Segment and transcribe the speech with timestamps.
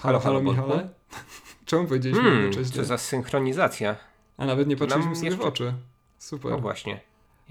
[0.00, 0.88] Halo, halo, Michale?
[1.64, 2.76] Czemu powiedzieliśmy Hmm, jednocześnie?
[2.76, 3.96] co za synchronizacja.
[4.36, 5.72] A nawet nie patrzyliśmy sobie w jeszcze- oczy.
[6.18, 6.50] Super.
[6.52, 7.00] No właśnie.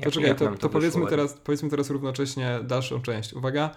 [0.04, 3.34] to czekaj, jak to, nam to powiedzmy, teraz, powiedzmy teraz równocześnie dalszą część.
[3.34, 3.76] Uwaga.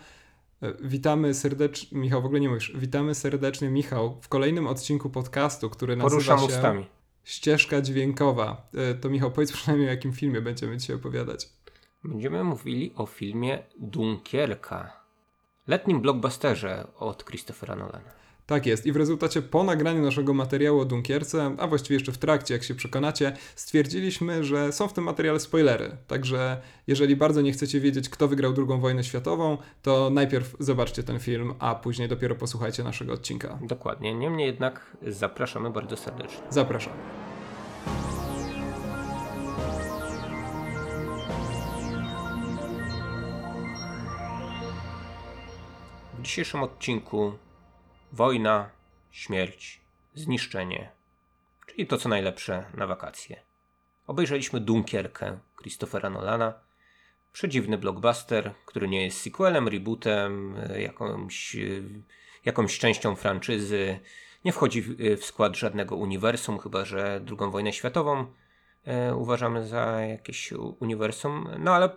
[0.62, 2.72] E, Witamy serdecznie, Michał, w ogóle nie mówisz.
[2.74, 6.86] Witamy serdecznie, Michał, w kolejnym odcinku podcastu, który nazywa Poruszam się ustami.
[7.24, 8.68] Ścieżka Dźwiękowa.
[8.74, 11.48] E, To Michał, powiedz przynajmniej o jakim filmie będziemy dzisiaj opowiadać.
[12.04, 14.92] Będziemy mówili o filmie Dunkierka.
[15.66, 18.17] Letnim blockbusterze od Christophera Nolana.
[18.48, 18.86] Tak jest.
[18.86, 22.64] I w rezultacie po nagraniu naszego materiału o Dunkierce, a właściwie jeszcze w trakcie, jak
[22.64, 25.96] się przekonacie, stwierdziliśmy, że są w tym materiale spoilery.
[26.06, 31.18] Także jeżeli bardzo nie chcecie wiedzieć, kto wygrał II wojnę światową, to najpierw zobaczcie ten
[31.18, 33.58] film, a później dopiero posłuchajcie naszego odcinka.
[33.62, 34.14] Dokładnie.
[34.14, 36.42] Niemniej jednak zapraszamy bardzo serdecznie.
[36.50, 36.92] Zapraszam.
[46.18, 47.32] W dzisiejszym odcinku
[48.12, 48.70] wojna,
[49.10, 49.80] śmierć,
[50.14, 50.90] zniszczenie,
[51.66, 53.42] czyli to co najlepsze na wakacje.
[54.06, 56.54] Obejrzeliśmy Dunkierkę Christophera Nolana,
[57.32, 61.56] przedziwny blockbuster, który nie jest sequelem, rebootem, jakąś,
[62.44, 64.00] jakąś częścią franczyzy,
[64.44, 68.26] nie wchodzi w, skład żadnego uniwersum, chyba że II wojnę światową
[68.84, 71.90] e, uważamy za jakieś uniwersum, no ale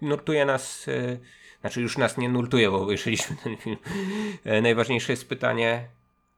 [0.00, 1.18] nurtuje nas, e,
[1.60, 3.76] znaczy już nas nie nurtuje, bo obejrzeliśmy ten film.
[4.44, 5.88] E, Najważniejsze jest pytanie,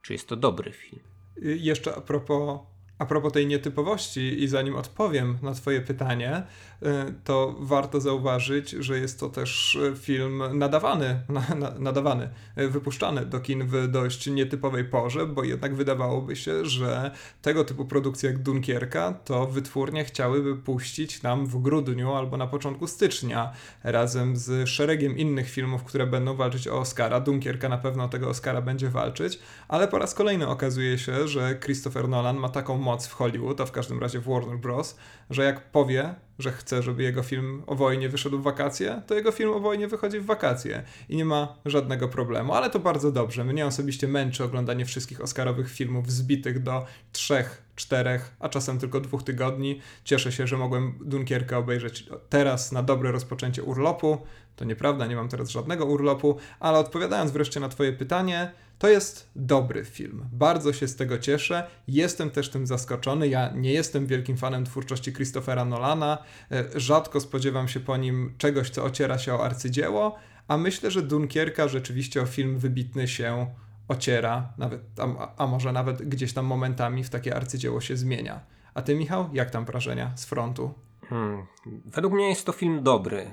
[0.02, 1.02] czy jest to dobry film.
[1.42, 2.60] I Jeszcze a propos,
[2.98, 6.42] a propos tej nietypowości i zanim odpowiem na twoje pytanie,
[6.82, 6.86] y,
[7.24, 13.26] to warto zauważyć, że jest to też y, film nadawany, na, na, nadawany, y, wypuszczany
[13.26, 17.10] do kin w dość nietypowej porze, bo jednak wydawałoby się, że
[17.42, 22.86] tego typu produkcje jak Dunkierka to wytwórnie chciałyby puścić nam w grudniu albo na początku
[22.86, 23.52] stycznia
[23.84, 27.20] razem z szeregiem innych filmów, które będą walczyć o Oscara.
[27.20, 29.38] Dunkierka na pewno o tego Oscara będzie walczyć,
[29.68, 33.66] ale po raz kolejny okazuje się, że Christopher Nolan ma taką moc w Hollywood, a
[33.66, 34.96] w każdym razie w Warner Bros.,
[35.30, 39.32] że jak powie, że chce, żeby jego film o wojnie wyszedł w wakacje, to jego
[39.32, 42.52] film o wojnie wychodzi w wakacje i nie ma żadnego problemu.
[42.52, 43.44] Ale to bardzo dobrze.
[43.44, 49.22] Mnie osobiście męczy oglądanie wszystkich Oscarowych filmów zbitych do trzech, czterech, a czasem tylko dwóch
[49.22, 49.80] tygodni.
[50.04, 54.18] Cieszę się, że mogłem Dunkierkę obejrzeć teraz na dobre rozpoczęcie urlopu.
[54.56, 59.30] To nieprawda, nie mam teraz żadnego urlopu, ale odpowiadając wreszcie na Twoje pytanie, to jest
[59.36, 60.28] dobry film.
[60.32, 61.66] Bardzo się z tego cieszę.
[61.88, 63.28] Jestem też tym zaskoczony.
[63.28, 66.18] Ja nie jestem wielkim fanem twórczości Christophera Nolana.
[66.50, 70.16] E, Rzadko spodziewam się po nim czegoś, co ociera się o arcydzieło,
[70.48, 73.46] a myślę, że Dunkierka rzeczywiście o film wybitny się
[73.88, 78.40] ociera, nawet, a, a może nawet gdzieś tam momentami w takie arcydzieło się zmienia.
[78.74, 80.74] A ty, Michał, jak tam wrażenia z frontu?
[81.08, 81.46] Hmm.
[81.66, 83.32] Według mnie jest to film dobry.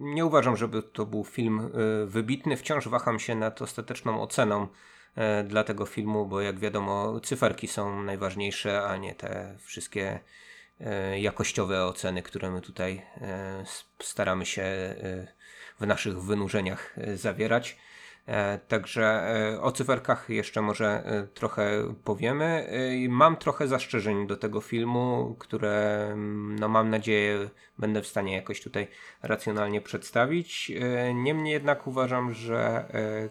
[0.00, 2.56] Nie uważam, żeby to był film y, wybitny.
[2.56, 4.66] Wciąż waham się nad ostateczną oceną
[5.14, 10.20] e, dla tego filmu, bo jak wiadomo, cyferki są najważniejsze, a nie te wszystkie
[10.80, 13.64] e, jakościowe oceny, które my tutaj e,
[14.02, 14.96] staramy się e,
[15.80, 17.78] w naszych wynurzeniach e, zawierać.
[18.28, 22.68] E, Także e, o cyferkach jeszcze może e, trochę powiemy.
[23.08, 28.60] Mam trochę zastrzeżeń do tego filmu, które mm, no mam nadzieję będę w stanie jakoś
[28.60, 28.88] tutaj
[29.22, 30.72] racjonalnie przedstawić.
[31.14, 32.84] Niemniej jednak uważam, że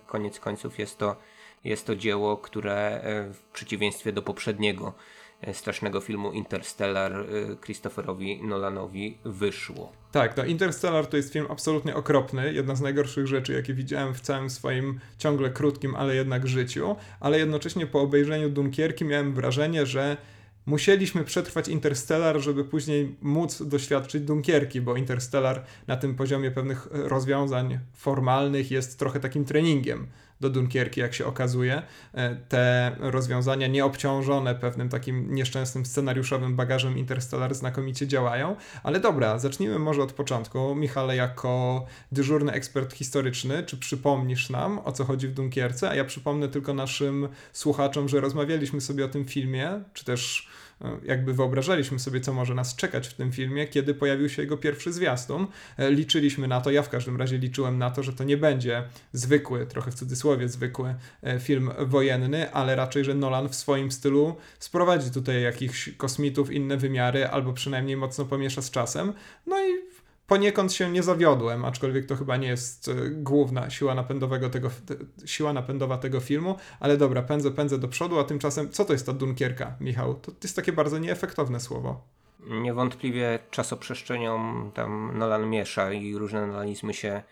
[0.05, 1.15] koniec końców jest to,
[1.63, 3.01] jest to dzieło, które
[3.33, 4.93] w przeciwieństwie do poprzedniego
[5.53, 7.25] strasznego filmu Interstellar e,
[7.65, 9.91] Christopherowi Nolanowi wyszło.
[10.11, 14.21] Tak, no Interstellar to jest film absolutnie okropny, jedna z najgorszych rzeczy, jakie widziałem w
[14.21, 20.17] całym swoim ciągle krótkim, ale jednak życiu, ale jednocześnie po obejrzeniu Dunkierki miałem wrażenie, że
[20.65, 27.79] musieliśmy przetrwać Interstellar, żeby później móc doświadczyć Dunkierki, bo Interstellar na tym poziomie pewnych rozwiązań
[27.93, 30.07] formalnych jest trochę takim treningiem
[30.41, 31.81] do Dunkierki, jak się okazuje.
[32.13, 38.55] E, Te rozwiązania nieobciążone pewnym takim nieszczęsnym scenariuszowym bagażem Interstellar znakomicie działają.
[38.83, 40.75] Ale dobra, zacznijmy może od początku.
[40.75, 45.89] Michale, jako dyżurny ekspert historyczny, czy przypomnisz nam, o co chodzi w Dunkierce?
[45.89, 50.47] A ja przypomnę tylko naszym słuchaczom, że rozmawialiśmy sobie o tym filmie, czy też
[51.03, 54.93] jakby wyobrażaliśmy sobie, co może nas czekać w tym filmie, kiedy pojawił się jego pierwszy
[54.93, 55.47] zwiastun.
[55.77, 58.83] E, Liczyliśmy na to, ja w każdym razie liczyłem na to, że to nie będzie
[59.13, 64.35] zwykły, trochę w cudzysłowie zwykły e, film wojenny, ale raczej, że Nolan w swoim stylu
[64.59, 69.13] sprowadzi tutaj jakichś kosmitów, inne wymiary, albo przynajmniej mocno pomiesza z czasem.
[69.47, 69.96] No i
[70.27, 74.95] poniekąd się nie zawiodłem, aczkolwiek to chyba nie jest e, główna siła, napędowego tego, te,
[75.27, 79.05] siła napędowa tego filmu, ale dobra, pędzę, pędzę do przodu, a tymczasem co to jest
[79.05, 80.15] ta Dunkierka, Michał?
[80.15, 82.01] To jest takie bardzo nieefektowne słowo.
[82.49, 87.23] Niewątpliwie czasoprzestrzenią tam Nolan miesza i różne nolanizmy się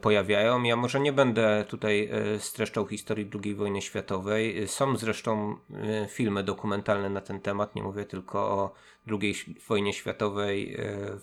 [0.00, 0.62] pojawiają.
[0.62, 4.68] Ja może nie będę tutaj streszczał historii II wojny światowej.
[4.68, 5.56] Są zresztą
[6.08, 8.74] filmy dokumentalne na ten temat, nie mówię tylko o
[9.22, 9.34] II
[9.68, 10.76] wojnie światowej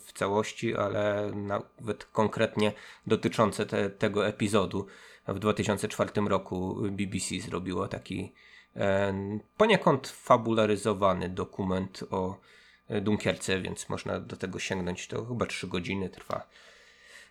[0.06, 2.74] w całości, ale nawet konkretnie
[3.08, 4.88] dotyczące te, tego epizodu.
[5.28, 8.34] W 2004 roku BBC zrobiło taki
[9.58, 12.40] poniekąd fabularyzowany dokument o
[12.88, 15.08] e, Dunkierce, więc można do tego sięgnąć.
[15.08, 16.48] To chyba 3 godziny trwa.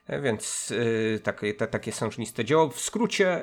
[0.07, 0.73] E, więc
[1.17, 2.69] e, takie, te, takie sążniste dzieło.
[2.69, 3.43] W skrócie,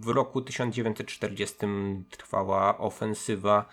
[0.00, 1.56] w roku 1940
[2.10, 3.68] trwała ofensywa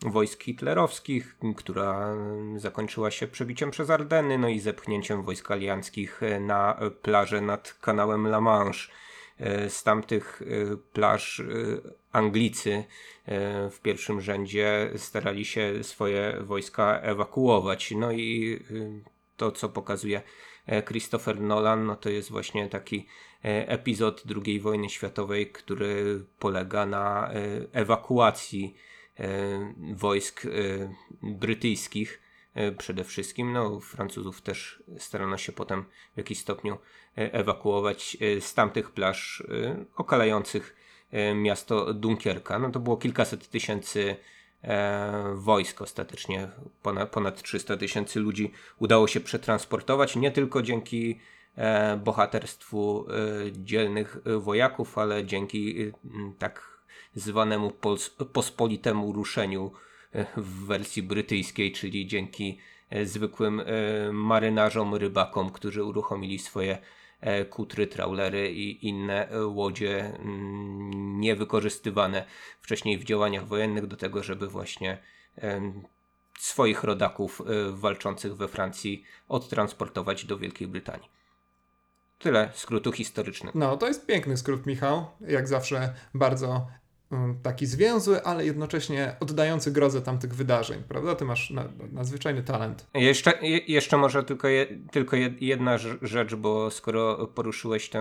[0.00, 2.16] wojsk hitlerowskich, która
[2.56, 8.40] zakończyła się przebiciem przez Ardeny, no i zepchnięciem wojsk alianckich na plażę nad kanałem La
[8.40, 8.92] Manche.
[9.68, 10.42] Z tamtych
[10.92, 11.42] plaż
[12.12, 12.84] Anglicy
[13.26, 17.90] e, w pierwszym rzędzie starali się swoje wojska ewakuować.
[17.96, 20.22] No i e, to, co pokazuje e,
[20.88, 23.06] Christopher Nolan, no to jest właśnie taki
[23.42, 27.30] epizod II wojny światowej, który polega na
[27.72, 28.76] ewakuacji
[29.94, 30.42] wojsk
[31.22, 32.22] brytyjskich
[32.78, 33.52] przede wszystkim.
[33.52, 36.78] No, Francuzów też starano się potem w jakiś stopniu
[37.16, 39.42] ewakuować z tamtych plaż
[39.96, 40.76] okalających
[41.12, 42.58] E, miasto Dunkierka.
[42.58, 44.16] No to było kilkaset tysięcy
[44.64, 46.48] e, wojsk ostatecznie,
[46.82, 51.20] ponad, ponad 300 tysięcy ludzi udało się przetransportować, nie tylko dzięki
[51.56, 53.12] e, bohaterstwu e,
[53.52, 55.92] dzielnych wojaków, ale dzięki e,
[56.38, 56.82] tak
[57.14, 57.72] zwanemu
[58.32, 59.72] pospolitemu ruszeniu
[60.12, 62.58] e, w wersji brytyjskiej, czyli dzięki
[63.04, 63.62] zwykłym
[64.12, 67.01] marynarzom, rybakom, którzy uruchomili swoje E,
[67.50, 72.24] kutry, trawlery i inne e, łodzie mm, niewykorzystywane
[72.60, 74.98] wcześniej w działaniach wojennych do tego, żeby właśnie
[76.38, 81.08] swoich rodaków e, walczących we Francji odtransportować do Wielkiej Brytanii.
[82.18, 83.58] Tyle skrótu historycznego.
[83.58, 85.06] No, to jest piękny skrót, Michał.
[85.20, 86.66] Jak zawsze bardzo
[87.42, 91.14] taki zwięzły, ale jednocześnie oddający grozę tamtych wydarzeń, prawda?
[91.14, 92.86] Ty masz na, nadzwyczajny talent.
[92.94, 93.32] Jeszcze,
[93.66, 98.00] jeszcze może tylko, je, tylko jedna rzecz, bo skoro poruszyłeś tę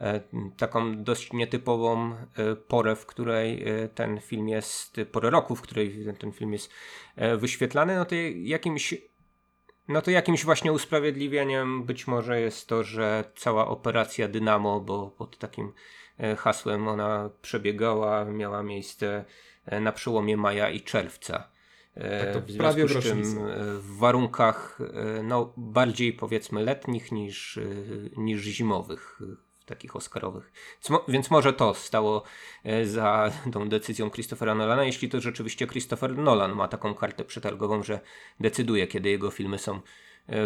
[0.00, 0.20] e,
[0.56, 6.06] taką dość nietypową e, porę, w której e, ten film jest, porę roku, w której
[6.18, 6.70] ten film jest
[7.38, 8.94] wyświetlany, no to jakimś
[9.88, 15.38] no to jakimś właśnie usprawiedliwieniem być może jest to, że cała operacja Dynamo, bo pod
[15.38, 15.72] takim
[16.38, 19.24] hasłem ona przebiegała, miała miejsce
[19.66, 21.48] e, na przełomie maja i czerwca.
[21.94, 23.22] E, tak to w prawie w czym
[23.78, 24.78] w warunkach
[25.22, 27.58] no, bardziej powiedzmy letnich niż,
[28.16, 29.20] niż zimowych
[29.66, 30.52] takich oscarowych.
[31.08, 32.22] Więc może to stało
[32.84, 38.00] za tą decyzją Christophera Nolana, jeśli to rzeczywiście Christopher Nolan ma taką kartę przetargową, że
[38.40, 39.80] decyduje, kiedy jego filmy są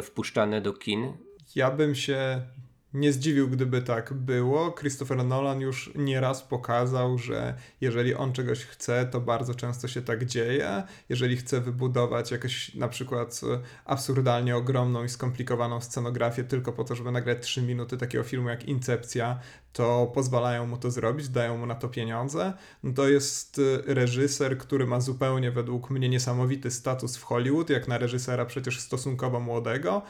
[0.02, 1.12] wpuszczane do kin.
[1.54, 2.42] Ja bym się
[2.94, 4.72] nie zdziwił, gdyby tak było.
[4.72, 10.24] Christopher Nolan już nieraz pokazał, że jeżeli on czegoś chce, to bardzo często się tak
[10.24, 10.82] dzieje.
[11.08, 13.40] Jeżeli chce wybudować jakąś na przykład
[13.84, 18.64] absurdalnie ogromną i skomplikowaną scenografię tylko po to, żeby nagrać 3 minuty takiego filmu jak
[18.64, 19.38] Incepcja,
[19.72, 22.52] to pozwalają mu to zrobić, dają mu na to pieniądze.
[22.82, 27.98] No to jest reżyser, który ma zupełnie według mnie niesamowity status w Hollywood, jak na
[27.98, 30.02] reżysera przecież stosunkowo młodego.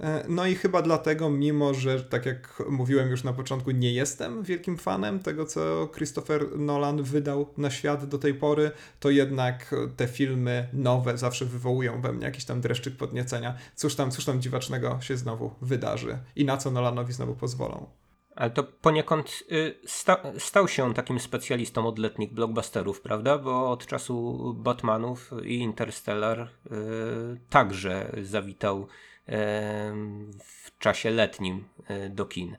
[0.00, 4.42] E, no i chyba dlatego, mimo że, tak jak mówiłem już na początku, nie jestem
[4.42, 10.08] wielkim fanem tego, co Christopher Nolan wydał na świat do tej pory, to jednak te
[10.08, 13.54] filmy nowe zawsze wywołują we mnie jakiś tam dreszczyk podniecenia.
[13.74, 17.86] Cóż tam, cóż tam dziwacznego się znowu wydarzy i na co Nolanowi znowu pozwolą.
[18.36, 23.38] Ale to poniekąd y, sta stał się on takim specjalistą od letnich blockbusterów, prawda?
[23.38, 26.48] Bo od czasu Batmanów i Interstellar y,
[27.50, 28.86] także zawitał
[30.44, 32.56] w czasie letnim e, do kin.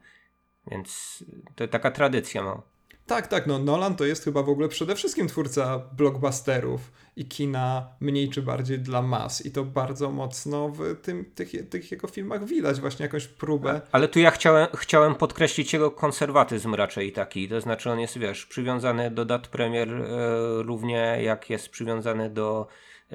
[0.68, 1.24] Więc
[1.56, 2.62] to taka tradycja ma.
[3.06, 7.88] Tak, tak, no Nolan to jest chyba w ogóle przede wszystkim twórca blockbusterów i kina
[8.00, 12.46] mniej czy bardziej dla mas i to bardzo mocno w tym, tych, tych jego filmach
[12.46, 13.82] widać właśnie jakąś próbę.
[13.92, 18.46] Ale tu ja chciałem, chciałem podkreślić jego konserwatyzm raczej taki, to znaczy on jest, wiesz,
[18.46, 22.68] przywiązany do dat premier e, równie jak jest przywiązany do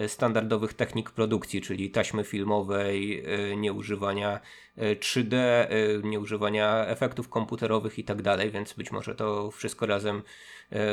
[0.06, 4.40] standardowych technik produkcji, czyli taśmy filmowej, e, nieużywania
[5.00, 10.22] 3D, e, e, nieużywania efektów komputerowych i tak dalej, więc być może to wszystko razem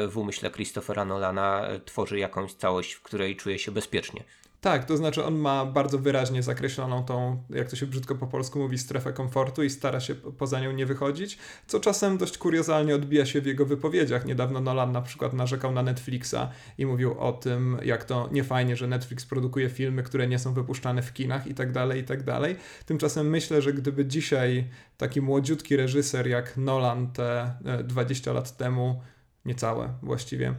[0.07, 4.23] w umyśle Christophera Nolana tworzy jakąś całość, w której czuje się bezpiecznie.
[4.63, 8.59] Tak, to znaczy on ma bardzo wyraźnie zakreśloną tą, jak to się brzydko po polsku
[8.59, 13.25] mówi, strefę komfortu i stara się poza nią nie wychodzić, co czasem dość kuriozalnie odbija
[13.25, 14.25] się w jego wypowiedziach.
[14.25, 16.35] Niedawno Nolan na przykład narzekał na Netflixa
[16.77, 21.01] i mówił o tym, jak to niefajnie, że Netflix produkuje filmy, które nie są wypuszczane
[21.01, 22.55] w kinach i tak dalej, i tak dalej.
[22.85, 24.67] Tymczasem myślę, że gdyby dzisiaj
[24.97, 27.53] taki młodziutki reżyser jak Nolan te
[27.83, 29.01] 20 e, lat temu
[29.45, 30.53] niecałe właściwie,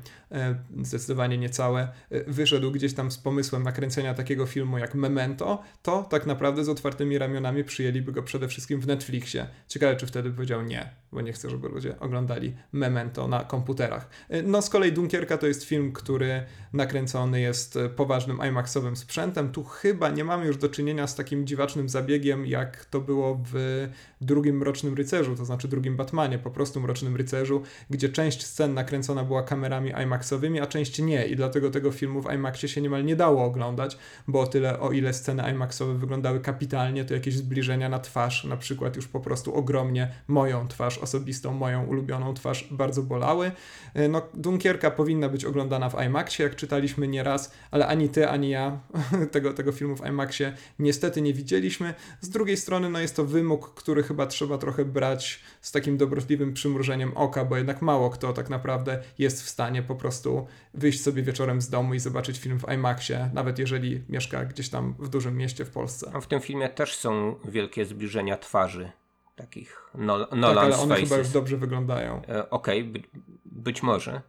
[0.82, 6.26] zdecydowanie niecałe, e, wyszedł gdzieś tam z pomysłem nakręcenia takiego filmu jak Memento, to tak
[6.26, 9.46] naprawdę z otwartymi ramionami przyjęliby go przede wszystkim w Netflixie.
[9.68, 14.08] Ciekawe, czy wtedy powiedział nie, bo nie chcę, żeby ludzie oglądali Memento na komputerach.
[14.28, 19.52] E, no z kolei Dunkierka to jest film, który nakręcony jest poważnym IMAXowym sprzętem.
[19.52, 23.88] Tu chyba nie mamy już do czynienia z takim dziwacznym zabiegiem, jak to było w
[24.20, 29.24] drugim Mrocznym Rycerzu, to znaczy drugim Batmanie, po prostu Mrocznym Rycerzu, gdzie część scen nakręcona
[29.24, 29.92] była kamerami
[30.24, 33.98] IMAXowymi, a część nie i dlatego tego filmu w IMAXie się niemal nie dało oglądać,
[34.28, 38.56] bo o tyle o ile sceny IMAXowe wyglądały kapitalnie, to jakieś zbliżenia na twarz, na
[38.56, 43.52] przykład już po prostu ogromnie moją twarz osobistą, moją ulubioną twarz bardzo bolały.
[43.94, 48.50] E, no Dunkierka powinna być oglądana w IMAXie, jak czytaliśmy nieraz, ale ani ty, ani
[48.50, 48.80] ja
[49.32, 51.94] tego, tego filmu w IMAXie niestety nie widzieliśmy.
[52.20, 56.54] Z drugiej strony no jest to wymóg, który chyba trzeba trochę brać z takim dobrotliwym
[56.54, 61.22] przymrużeniem oka, bo jednak mało kto tak naprawdę jest w stanie po prostu wyjść sobie
[61.22, 65.36] wieczorem z domu i zobaczyć film w IMAXie, nawet jeżeli mieszka gdzieś tam w dużym
[65.36, 66.10] mieście w Polsce.
[66.14, 68.92] A w tym filmie też są wielkie zbliżenia twarzy
[69.36, 71.08] takich no, Nolan Tak, ale one faces.
[71.08, 72.22] chyba już dobrze wyglądają.
[72.28, 73.02] E, Okej, okay, by,
[73.44, 74.20] być może.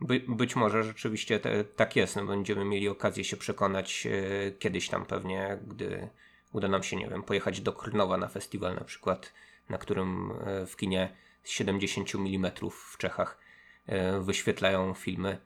[0.00, 2.16] By, być może rzeczywiście te, tak jest.
[2.16, 6.08] No będziemy mieli okazję się przekonać e, kiedyś tam pewnie, gdy
[6.52, 9.32] uda nam się, nie wiem, pojechać do Krnowa na festiwal na przykład,
[9.68, 13.38] na którym e, w kinie 70 mm w Czechach
[13.86, 15.38] e, wyświetlają filmy.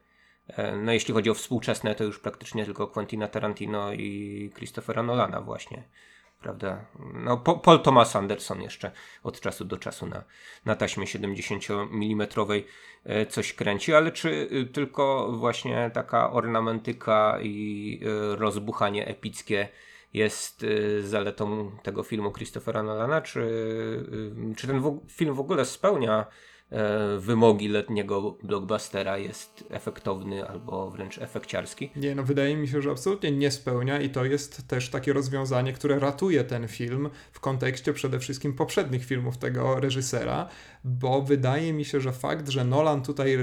[0.47, 5.41] E, no jeśli chodzi o współczesne, to już praktycznie tylko Quentina Tarantino i Christophera Nolana
[5.41, 5.83] właśnie.
[6.41, 6.85] Prawda?
[7.13, 8.91] No, Paul Thomas Anderson jeszcze
[9.23, 10.23] od czasu do czasu na,
[10.65, 12.27] na taśmie 70 mm
[13.29, 17.99] coś kręci, ale czy tylko właśnie taka ornamentyka i
[18.37, 19.69] rozbuchanie epickie
[20.13, 26.27] jest y, zaletą tego filmu Christophera Nolana, czy, y, czy ten film w ogóle spełnia
[26.73, 31.91] E, wymogi letniego blockbustera jest efektowny albo wręcz efekciarski?
[31.95, 35.73] Nie, no wydaje mi się, że absolutnie nie spełnia i to jest też takie rozwiązanie,
[35.73, 40.49] które ratuje ten film w kontekście przede wszystkim poprzednich filmów tego reżysera,
[40.83, 43.37] bo wydaje mi się, że fakt, że Nolan tutaj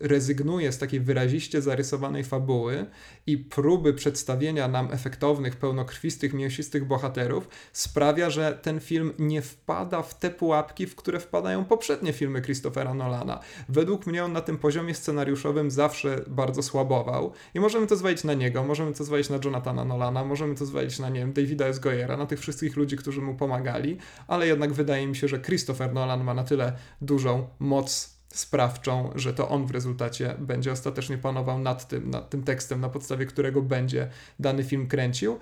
[0.00, 2.86] rezygnuje z takiej wyraziście zarysowanej fabuły
[3.26, 10.18] i próby przedstawienia nam efektownych, pełnokrwistych, mięsistych bohaterów sprawia, że ten film nie wpada w
[10.18, 13.40] te pułapki, w które wpadają poprzednie filmy Christophera Nolana.
[13.68, 18.34] Według mnie on na tym poziomie scenariuszowym zawsze bardzo słabował i możemy to zwalić na
[18.34, 21.78] niego, możemy to zwalić na Jonathana Nolana, możemy to zwalić na, nie wiem, Davida S.
[21.78, 23.98] Goyera, na tych wszystkich ludzi, którzy mu pomagali,
[24.28, 29.34] ale jednak wydaje mi się, że Christopher Nolan ma na tyle dużą moc sprawczą, że
[29.34, 33.62] to on w rezultacie będzie ostatecznie panował nad tym, nad tym tekstem, na podstawie którego
[33.62, 35.38] będzie dany film kręcił.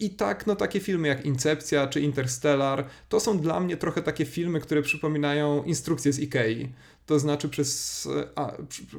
[0.00, 4.24] I tak, no takie filmy jak Incepcja czy Interstellar, to są dla mnie trochę takie
[4.24, 6.72] filmy, które przypominają instrukcje z Ikei.
[7.10, 8.52] To znaczy przez, a,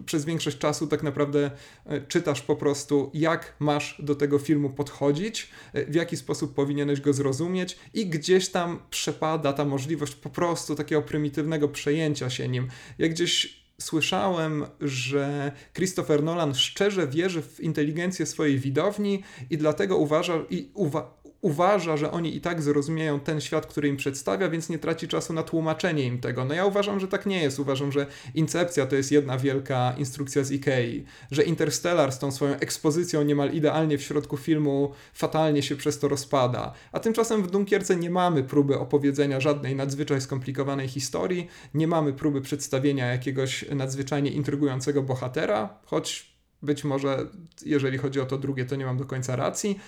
[0.06, 1.52] przez większość czasu tak naprawdę
[1.86, 7.02] e, czytasz po prostu, jak masz do tego filmu podchodzić, e, w jaki sposób powinieneś
[7.02, 12.68] go zrozumieć i gdzieś tam przepada ta możliwość po prostu takiego prymitywnego przejęcia się nim.
[12.98, 20.34] Jak gdzieś słyszałem, że Christopher Nolan szczerze wierzy w inteligencję swojej widowni i dlatego uważa,
[20.50, 24.80] i uwa uważa, że oni i tak zrozumieją ten świat, który im przedstawia, więc nie
[24.80, 26.46] traci czasu na tłumaczenie im tego.
[26.46, 27.60] No ja uważam, że tak nie jest.
[27.60, 28.06] Uważam, że
[28.36, 33.52] Incepcja to jest jedna wielka instrukcja z Ikei, że Interstellar z tą swoją ekspozycją niemal
[33.54, 36.74] idealnie w środku filmu fatalnie się przez to rozpada.
[36.92, 42.42] A tymczasem w Dunkierce nie mamy próby opowiedzenia żadnej nadzwyczaj skomplikowanej historii, nie mamy próby
[42.42, 46.32] przedstawienia jakiegoś nadzwyczajnie intrygującego bohatera, choć
[46.62, 47.28] być może
[47.66, 49.80] jeżeli chodzi o to drugie, to nie mam do końca racji.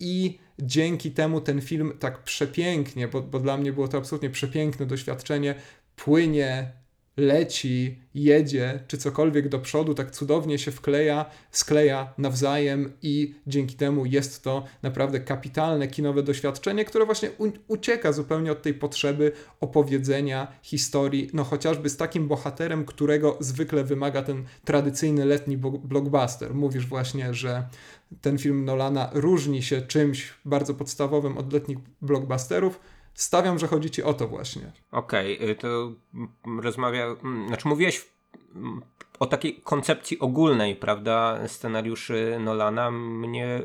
[0.00, 4.86] I dzięki temu ten film tak przepięknie, bo, bo dla mnie było to absolutnie przepiękne
[4.86, 5.54] doświadczenie,
[5.96, 6.72] płynie
[7.20, 14.06] leci, jedzie, czy cokolwiek do przodu, tak cudownie się wkleja, skleja nawzajem i dzięki temu
[14.06, 17.30] jest to naprawdę kapitalne kinowe doświadczenie, które właśnie
[17.68, 24.22] ucieka zupełnie od tej potrzeby opowiedzenia historii, no chociażby z takim bohaterem, którego zwykle wymaga
[24.22, 26.54] ten tradycyjny letni blockbuster.
[26.54, 27.68] Mówisz właśnie, że
[28.20, 32.80] ten film Nolana różni się czymś bardzo podstawowym od letnich blockbusterów,
[33.14, 34.72] Stawiam, że chodzi ci o to właśnie.
[34.90, 35.92] Okej, okay, to
[36.62, 38.08] rozmawia, znaczy mówiłeś
[39.18, 42.90] o takiej koncepcji ogólnej, prawda, scenariuszy Nolana.
[42.90, 43.62] Mnie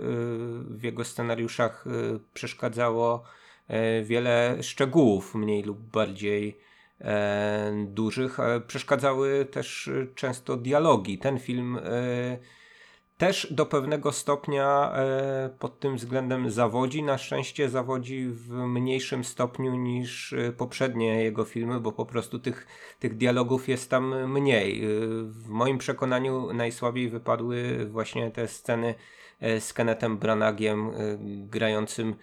[0.70, 1.86] w jego scenariuszach
[2.34, 3.24] przeszkadzało
[4.04, 6.58] wiele szczegółów, mniej lub bardziej
[7.86, 8.38] dużych.
[8.68, 11.18] Przeszkadzały też często dialogi.
[11.18, 11.80] Ten film
[13.18, 17.04] też do pewnego stopnia e, pod tym względem zawodzi.
[17.04, 22.68] Na szczęście zawodzi w mniejszym stopniu niż e, poprzednie jego filmy, bo po prostu tych,
[23.00, 24.86] tych dialogów jest tam mniej.
[24.86, 24.88] E,
[25.24, 28.96] w moim przekonaniu najsłabiej wypadły właśnie te sceny
[29.60, 30.92] z Kennethem Branagiem
[31.50, 32.16] grającym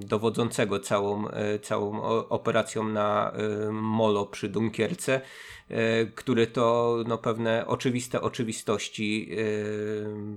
[0.00, 1.24] dowodzącego całą,
[1.62, 3.32] całą operacją na
[3.70, 5.20] molo przy Dunkierce.
[5.70, 9.36] E, który to no, pewne oczywiste oczywistości, e,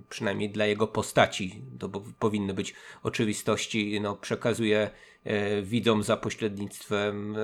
[0.10, 2.74] przynajmniej dla jego postaci, to powinny być
[3.04, 4.90] oczywistości, no, przekazuje
[5.24, 7.36] e, widzom za pośrednictwem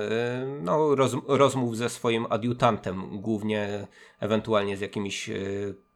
[0.62, 3.86] no, roz, rozmów ze swoim adiutantem, głównie
[4.20, 5.30] ewentualnie z jakimiś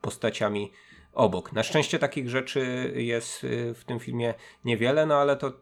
[0.01, 0.73] postaciami
[1.13, 1.53] obok.
[1.53, 5.53] Na szczęście takich rzeczy jest w tym filmie niewiele, no ale to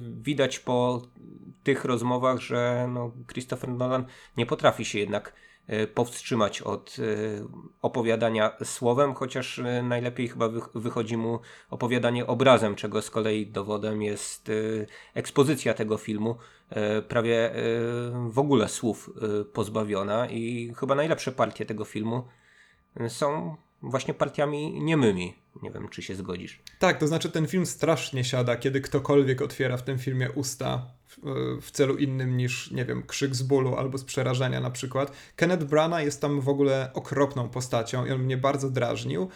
[0.00, 1.02] widać po
[1.62, 4.04] tych rozmowach, że no, Christopher Nolan
[4.36, 5.32] nie potrafi się jednak
[5.68, 6.96] E, powstrzymać od
[7.82, 11.40] opowiadania słowem, chociaż najlepiej chyba wychodzi mu
[11.70, 14.50] opowiadanie obrazem, czego z kolei dowodem jest
[15.14, 16.36] ekspozycja tego filmu,
[17.08, 17.50] prawie
[18.28, 19.10] w ogóle słów
[19.52, 22.24] pozbawiona i chyba najlepsze partie tego filmu
[23.08, 25.34] są właśnie partiami niemymi.
[25.62, 26.60] Nie wiem, czy się zgodzisz.
[26.78, 30.86] Tak, to znaczy ten film strasznie siada, kiedy ktokolwiek otwiera w tym filmie usta
[31.60, 35.12] w celu innym niż, nie wiem, krzyk z bólu albo z przerażenia na przykład.
[35.36, 39.28] Kenneth Branagh jest tam w ogóle okropną postacią i on mnie bardzo drażnił,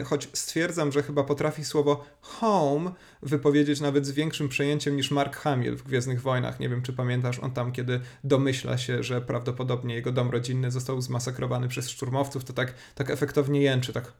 [0.00, 2.90] y, choć stwierdzam, że chyba potrafi słowo home
[3.22, 6.60] wypowiedzieć nawet z większym przejęciem niż Mark Hamill w Gwiezdnych Wojnach.
[6.60, 11.00] Nie wiem, czy pamiętasz, on tam, kiedy domyśla się, że prawdopodobnie jego dom rodzinny został
[11.00, 14.12] zmasakrowany przez szturmowców, to tak, tak efektownie jęczy, tak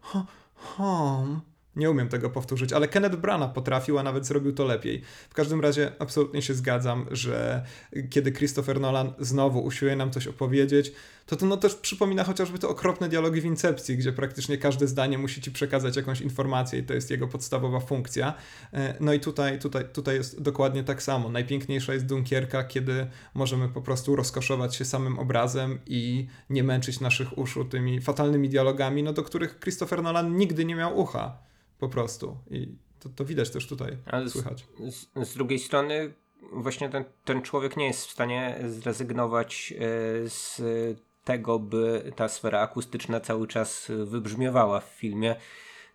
[0.55, 5.03] home nie umiem tego powtórzyć, ale Kenneth Branagh potrafił, a nawet zrobił to lepiej.
[5.31, 7.65] W każdym razie absolutnie się zgadzam, że
[8.11, 10.93] kiedy Christopher Nolan znowu usiłuje nam coś opowiedzieć,
[11.27, 15.19] to to no też przypomina chociażby te okropne dialogi w Incepcji, gdzie praktycznie każde zdanie
[15.19, 18.35] musi ci przekazać jakąś informację i to jest jego podstawowa funkcja.
[18.73, 21.29] E, no i tutaj, tutaj, tutaj jest dokładnie tak samo.
[21.29, 27.39] Najpiękniejsza jest Dunkierka, kiedy możemy po prostu rozkoszować się samym obrazem i nie męczyć naszych
[27.39, 31.52] uszu tymi fatalnymi dialogami, no do których Christopher Nolan nigdy nie miał ucha
[31.83, 32.37] po prostu.
[32.51, 34.67] I to, to widać też tutaj, Ale słychać.
[34.89, 36.15] Z, z, drugiej strony
[36.53, 39.79] właśnie ten, ten człowiek nie jest w stanie zrezygnować e,
[40.29, 40.63] z
[41.25, 45.37] tego, by ta sfera akustyczna cały czas wybrzmiewała w filmie,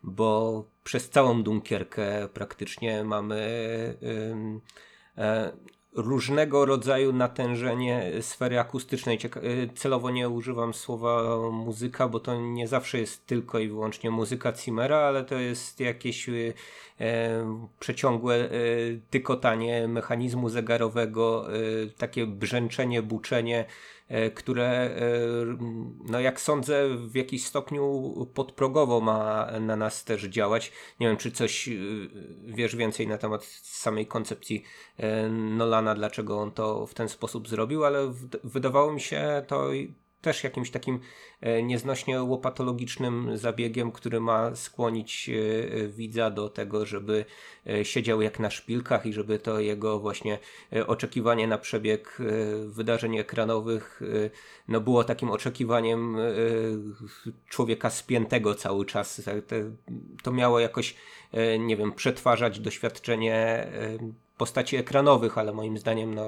[0.04, 3.38] bo przez całą Dunkierkę praktycznie mamy
[5.17, 5.52] e,
[5.97, 9.19] różnego rodzaju natężenie sfery akustycznej.
[9.43, 14.53] Y, celowo nie używam słowa muzyka, bo to nie zawsze jest tylko i wyłącznie muzyka
[14.53, 16.53] Cimmera, ale to jest jakieś e,
[17.79, 18.49] przeciągłe e,
[19.10, 21.60] tykotanie mechanizmu zegarowego, e,
[21.97, 23.65] takie brzęczenie, buczenie
[24.36, 25.00] które, e,
[26.06, 30.72] no jak sądzę, w jakiś stopniu podprogowo ma na nas też działać.
[31.00, 31.72] Nie wiem, czy coś e,
[32.46, 34.63] wiesz więcej na temat samej koncepcji
[35.30, 39.70] Nolana, dlaczego on to w ten sposób zrobił, ale wydawało mi się to
[40.21, 40.99] też jakimś takim
[41.41, 47.25] e, nieznośnie łopatologicznym zabiegiem, który ma skłonić e, widza do tego, żeby
[47.67, 50.39] e, siedział jak na szpilkach i żeby to jego właśnie
[50.88, 52.17] oczekiwanie na przebieg
[52.65, 54.01] wydarzeń ekranowych
[54.67, 56.17] no było takim oczekiwaniem
[57.49, 59.21] człowieka spiętego cały czas.
[60.23, 60.95] To miało jakoś,
[61.60, 63.67] nie wiem, przetwarzać doświadczenie
[64.38, 66.27] postaci ekranowych, ale moim zdaniem no,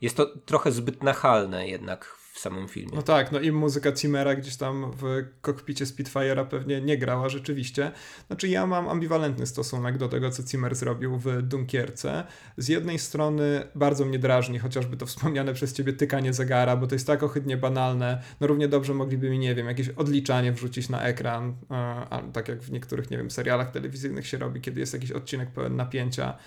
[0.00, 2.92] jest to trochę zbyt nachalne jednak samym filmie.
[2.94, 7.92] No tak, no i muzyka Cimmera gdzieś tam w kokpicie Spitfire'a pewnie nie grała rzeczywiście.
[8.26, 12.24] Znaczy ja mam ambiwalentny stosunek do tego, co Zimmer zrobił w Dunkierce.
[12.56, 16.94] Z jednej strony bardzo mnie drażni chociażby to wspomniane przez ciebie tykanie zegara, bo to
[16.94, 18.22] jest tak ohydnie banalne.
[18.40, 22.62] No równie dobrze mogliby mi, nie wiem, jakieś odliczanie wrzucić na ekran, a, tak jak
[22.62, 26.38] w niektórych, nie wiem, serialach telewizyjnych się robi, kiedy jest jakiś odcinek pełen napięcia.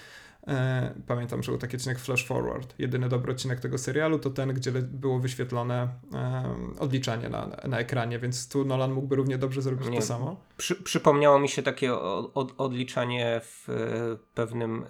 [0.47, 2.75] E, pamiętam, że był taki odcinek Flash Forward.
[2.79, 8.19] Jedyny dobry odcinek tego serialu to ten, gdzie było wyświetlone e, odliczanie na, na ekranie,
[8.19, 10.35] więc tu Nolan mógłby równie dobrze zrobić Nie, to samo.
[10.57, 13.73] Przy, przypomniało mi się takie od, odliczanie w e,
[14.33, 14.85] pewnym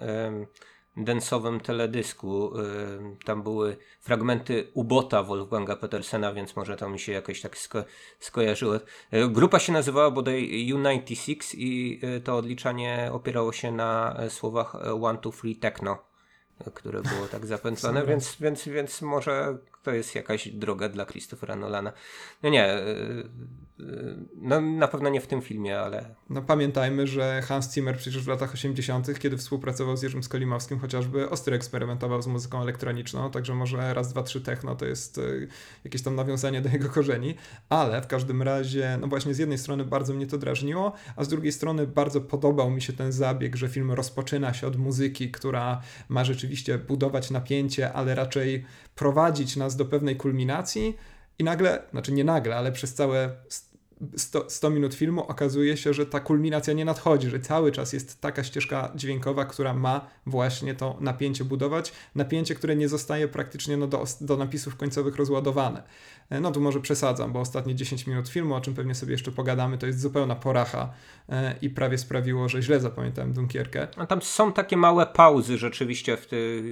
[0.96, 2.58] densowym teledysku.
[2.58, 7.84] Y, tam były fragmenty ubota Wolfganga Petersena, więc może to mi się jakoś tak sko
[8.18, 8.76] skojarzyło.
[8.76, 8.80] Y,
[9.28, 15.32] grupa się nazywała bodaj U96 i y, to odliczanie opierało się na słowach One, Two,
[15.32, 15.98] Three Techno,
[16.74, 21.92] które było tak zapętlone, więc, więc, więc może to jest jakaś droga dla Christophera Nolana.
[22.42, 22.78] No nie,
[24.36, 26.14] no, na pewno nie w tym filmie, ale.
[26.30, 31.30] No pamiętajmy, że Hans Zimmer przecież w latach 80., kiedy współpracował z Jerzym Skolimowskim, chociażby
[31.30, 35.48] ostry eksperymentował z muzyką elektroniczną, także może raz, dwa, trzy techno to jest y,
[35.84, 37.34] jakieś tam nawiązanie do jego korzeni,
[37.68, 41.28] ale w każdym razie, no właśnie z jednej strony bardzo mnie to drażniło, a z
[41.28, 45.80] drugiej strony bardzo podobał mi się ten zabieg, że film rozpoczyna się od muzyki, która
[46.08, 50.96] ma rzeczywiście budować napięcie, ale raczej prowadzić nas do pewnej kulminacji
[51.38, 53.30] i nagle, znaczy nie nagle, ale przez całe
[54.16, 58.20] 100, 100, minut filmu okazuje się, że ta kulminacja nie nadchodzi, że cały czas jest
[58.20, 61.92] taka ścieżka dźwiękowa, która ma właśnie to napięcie budować.
[62.14, 65.82] Napięcie, które nie zostaje praktycznie no, do, do napisów końcowych rozładowane.
[66.30, 69.32] E, no tu może przesadzam, bo ostatnie 10 minut filmu, o czym pewnie sobie jeszcze
[69.32, 70.92] pogadamy, to jest zupełna poracha
[71.28, 73.88] e, i prawie sprawiło, że źle zapamiętałem Dunkierkę.
[73.96, 76.62] A tam są takie małe pauzy rzeczywiście w tej,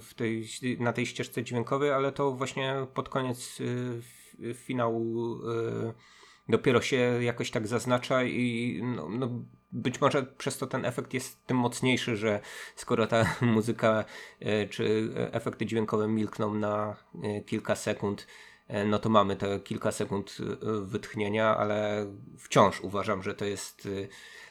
[0.00, 0.48] w tej,
[0.80, 5.92] na tej ścieżce dźwiękowej, ale to właśnie pod koniec y, finału y,
[6.50, 9.28] dopiero się jakoś tak zaznacza i no, no,
[9.72, 12.40] być może przez to ten efekt jest tym mocniejszy, że
[12.76, 14.04] skoro ta muzyka
[14.42, 16.96] y, czy efekty dźwiękowe milkną na
[17.46, 18.26] kilka sekund,
[18.70, 22.06] E, no to mamy te kilka sekund e, wytchnienia, ale
[22.38, 24.08] wciąż uważam, że to jest e,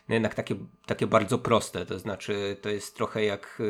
[0.09, 1.85] no jednak takie, takie bardzo proste.
[1.85, 3.61] To znaczy, to jest trochę jak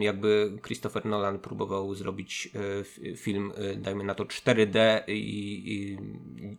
[0.00, 2.50] jakby Christopher Nolan próbował zrobić
[3.16, 5.96] film, dajmy na to 4D i,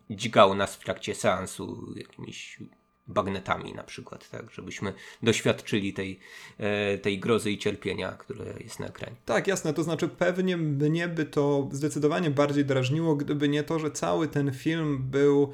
[0.08, 2.58] i dźgał nas w trakcie seansu jakimiś
[3.06, 6.18] bagnetami na przykład, tak, żebyśmy doświadczyli tej,
[6.58, 9.16] e, tej grozy i cierpienia, które jest na ekranie.
[9.24, 13.90] Tak, jasne, to znaczy pewnie mnie by to zdecydowanie bardziej drażniło, gdyby nie to, że
[13.90, 15.52] cały ten film był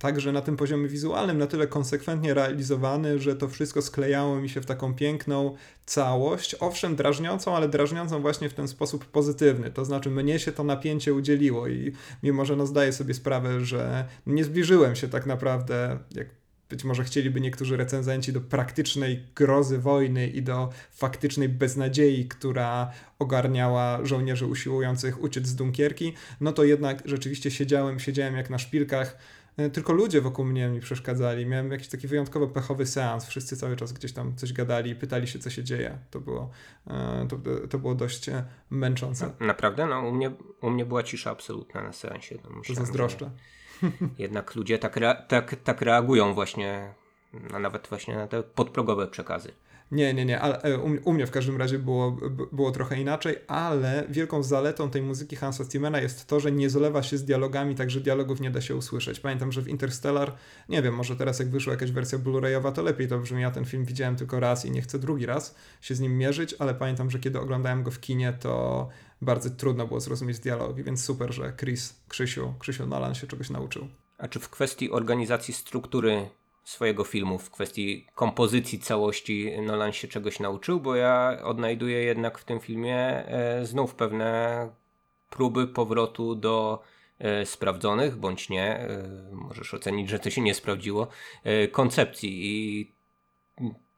[0.00, 4.60] także na tym poziomie wizualnym na tyle konsekwentnie realizowany, że to wszystko sklejało mi się
[4.60, 5.54] w taką piękną
[5.86, 6.56] całość.
[6.60, 9.70] Owszem, drażniącą, ale drażniącą właśnie w ten sposób pozytywny.
[9.70, 14.04] To znaczy, mnie się to napięcie udzieliło i mimo, że no zdaję sobie sprawę, że
[14.26, 16.28] nie zbliżyłem się tak naprawdę, jak
[16.70, 23.98] być może chcieliby niektórzy recenzenci do praktycznej grozy wojny i do faktycznej beznadziei, która ogarniała
[24.02, 29.16] żołnierzy usiłujących uciec z Dunkierki, no to jednak rzeczywiście siedziałem, siedziałem jak na szpilkach.
[29.66, 31.46] E, tylko ludzie wokół mnie mi przeszkadzali.
[31.46, 33.26] Miałem jakiś taki wyjątkowo pechowy seans.
[33.26, 35.98] Wszyscy cały czas gdzieś tam coś gadali, pytali się, co się dzieje.
[36.10, 36.50] To było,
[36.86, 37.36] e, to,
[37.70, 39.32] to było dość e, męczące.
[39.40, 39.86] Naprawdę?
[39.86, 42.34] No, u mnie, u mnie była cisza absolutna na seansie.
[42.44, 43.30] No, myślałem, to zazdroszczę.
[44.18, 46.94] Jednak ludzie tak, tak, tak reagują właśnie,
[47.32, 49.52] na nawet właśnie na te podprogowe przekazy.
[49.90, 52.16] Nie, nie, nie, ale u, mnie w każdym razie było,
[52.52, 57.02] było trochę inaczej, ale wielką zaletą tej muzyki Hansa Zimmera jest to, że nie zlewa
[57.02, 59.20] się z dialogami, także dialogów nie da się usłyszeć.
[59.20, 60.34] Pamiętam, że w Interstellar,
[60.68, 63.42] nie wiem, może teraz jak wyszła jakaś wersja Blu-rayowa, to lepiej to brzmi.
[63.42, 66.54] Ja ten film widziałem tylko raz i nie chcę drugi raz się z nim mierzyć,
[66.58, 68.88] ale pamiętam, że kiedy oglądałem go w kinie, to
[69.22, 73.88] bardzo trudno było zrozumieć dialogi, więc super, że Chris, Krzysiu, Krzysiu Nolan się czegoś nauczył.
[74.18, 76.28] A czy w kwestii organizacji struktury
[76.64, 80.80] swojego filmu, w kwestii kompozycji całości Nolan się czegoś nauczył?
[80.80, 84.68] Bo ja odnajduję jednak w tym filmie e, znów pewne
[85.30, 86.82] próby powrotu do
[87.18, 91.08] e, sprawdzonych, bądź nie, e, możesz ocenić, że to się nie sprawdziło,
[91.72, 92.92] koncepcji i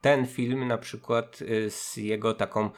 [0.01, 2.69] ten film na przykład z jego taką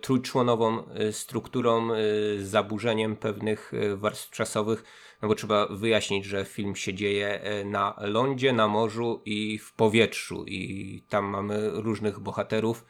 [0.00, 1.96] trójczłonową e, strukturą, e,
[2.38, 4.84] zaburzeniem pewnych warstw czasowych,
[5.22, 10.44] no bo trzeba wyjaśnić, że film się dzieje na lądzie, na morzu i w powietrzu
[10.44, 12.84] i tam mamy różnych bohaterów.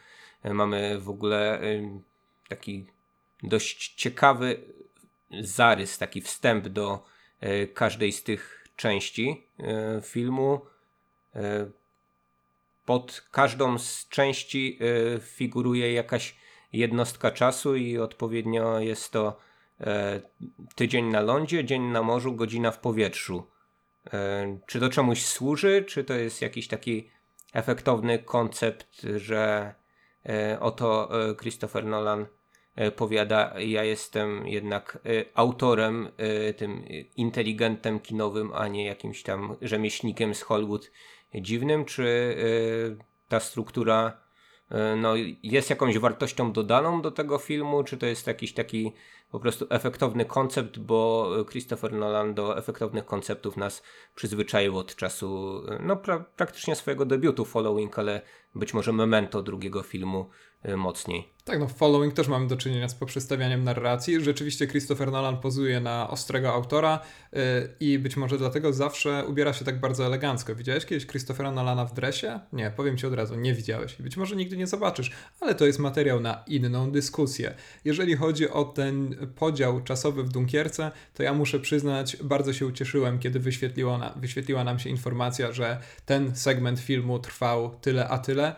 [0.44, 1.60] Mamy w ogóle
[2.48, 2.86] taki
[3.42, 4.60] dość ciekawy
[5.40, 7.04] zarys, taki wstęp do
[7.74, 9.46] każdej z tych części
[10.02, 10.60] filmu.
[12.84, 14.78] Pod każdą z części
[15.20, 16.34] figuruje jakaś
[16.72, 19.38] jednostka czasu i odpowiednio jest to
[19.80, 20.20] e,
[20.74, 23.50] tydzień na lądzie, dzień na morzu, godzina w powietrzu.
[24.12, 27.10] E, czy to czemuś służy, czy to jest jakiś taki
[27.52, 29.74] efektowny koncept, że
[30.28, 32.26] e, oto e, Christopher Nolan
[32.76, 36.08] e, powiada, ja jestem jednak e, autorem,
[36.56, 36.84] tym
[37.16, 40.90] inteligentem kinowym, a nie jakimś tam rzemieślnikiem z Hollywood
[41.34, 42.36] dziwnym, czy
[43.28, 44.25] ta struktura
[44.96, 48.92] no, jest jakąś wartością dodaną do tego filmu, czy to jest jakiś taki
[49.30, 53.82] po prostu efektowny koncept, bo Christopher Nolan do efektownych konceptów nas
[54.14, 58.22] przyzwyczaił od czasu, e, no pra praktycznie swojego debiutu Following, ale
[58.54, 60.30] być może memento drugiego filmu
[60.62, 61.35] e, mocniej.
[61.46, 64.20] Tak, no w Following też mamy do czynienia z poprzestawianiem narracji.
[64.20, 67.00] Rzeczywiście Christopher Nolan pozuje na ostrego autora
[67.32, 67.40] yy,
[67.80, 70.54] i być może dlatego zawsze ubiera się tak bardzo elegancko.
[70.54, 72.40] Widziałeś kiedyś Christophera Nolana w dresie?
[72.52, 74.00] Nie, powiem ci od razu, nie widziałeś.
[74.00, 77.54] I być może nigdy nie zobaczysz, ale to jest materiał na inną dyskusję.
[77.84, 83.18] Jeżeli chodzi o ten podział czasowy w Dunkierce, to ja muszę przyznać, bardzo się ucieszyłem,
[83.18, 88.56] kiedy wyświetliła, na, wyświetliła nam się informacja, że ten segment filmu trwał tyle a tyle,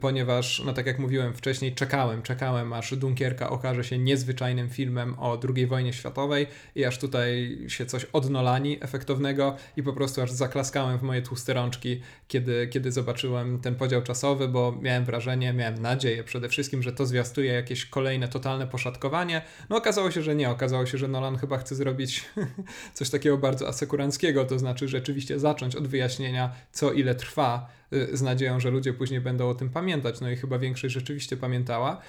[0.00, 5.38] ponieważ, no tak jak mówiłem wcześniej, czekałem, czekałem, aż Dunkierka okaże się niezwyczajnym filmem o
[5.56, 10.98] II wojnie światowej i aż tutaj się coś odnolani efektownego i po prostu aż zaklaskałem
[10.98, 16.24] w moje tłuste rączki, kiedy, kiedy zobaczyłem ten podział czasowy, bo miałem wrażenie, miałem nadzieję
[16.24, 19.42] przede wszystkim, że to zwiastuje jakieś kolejne totalne poszatkowanie.
[19.70, 20.50] No okazało się, że nie.
[20.50, 22.24] Okazało się, że Nolan chyba chce zrobić
[22.94, 27.79] coś takiego bardzo asekuranckiego, to znaczy rzeczywiście zacząć od wyjaśnienia, co ile trwa,
[28.12, 30.20] z nadzieją, że ludzie później będą o tym pamiętać.
[30.20, 32.02] No i chyba większość rzeczywiście pamiętała.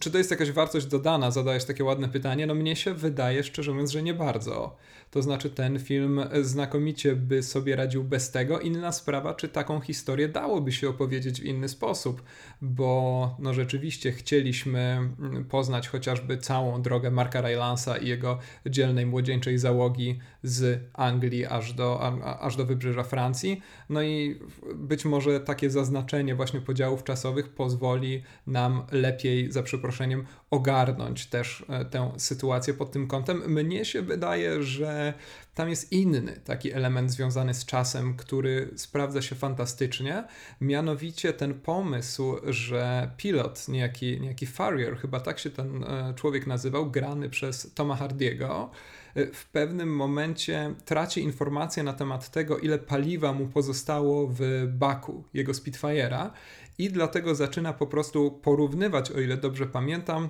[0.00, 1.30] Czy to jest jakaś wartość dodana?
[1.30, 2.46] Zadajesz takie ładne pytanie.
[2.46, 4.76] No mnie się wydaje, szczerze mówiąc, że nie bardzo.
[5.10, 8.60] To znaczy ten film znakomicie by sobie radził bez tego.
[8.60, 12.22] Inna sprawa, czy taką historię dałoby się opowiedzieć w inny sposób,
[12.60, 19.58] bo no rzeczywiście chcieliśmy mm, poznać chociażby całą drogę Marka Rylansa i jego dzielnej młodzieńczej
[19.58, 23.60] załogi z Anglii aż do, a, aż do wybrzeża Francji.
[23.88, 24.40] No i
[24.74, 31.84] być może takie zaznaczenie właśnie podziałów czasowych pozwoli nam lepiej, za przeproszeniem, ogarnąć też e,
[31.84, 33.42] tę sytuację pod tym kątem.
[33.52, 35.14] Mnie się wydaje, że
[35.54, 40.24] tam jest inny taki element związany z czasem, który sprawdza się fantastycznie.
[40.60, 46.90] Mianowicie ten pomysł, że pilot, niejaki, niejaki Farrier, chyba tak się ten e, człowiek nazywał,
[46.90, 48.70] grany przez Toma Hardiego,
[49.14, 55.24] e, w pewnym momencie traci informacje na temat tego, ile paliwa mu pozostało w baku
[55.34, 56.30] jego Spitfire'a
[56.78, 60.28] i dlatego zaczyna po prostu porównywać, o ile dobrze pamiętam,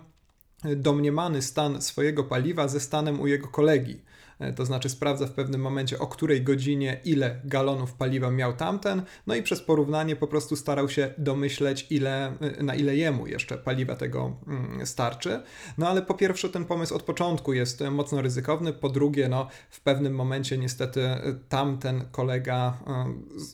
[0.77, 4.03] domniemany stan swojego paliwa ze stanem u jego kolegi.
[4.39, 9.03] E, to znaczy sprawdza w pewnym momencie, o której godzinie ile galonów paliwa miał tamten,
[9.27, 13.59] no i przez porównanie po prostu starał się domyśleć, ile, e, na ile jemu jeszcze
[13.59, 15.43] paliwa tego mm, starczy.
[15.79, 19.81] No ale po pierwsze, ten pomysł od początku jest mocno ryzykowny, po drugie, no w
[19.81, 22.79] pewnym momencie niestety e, tamten kolega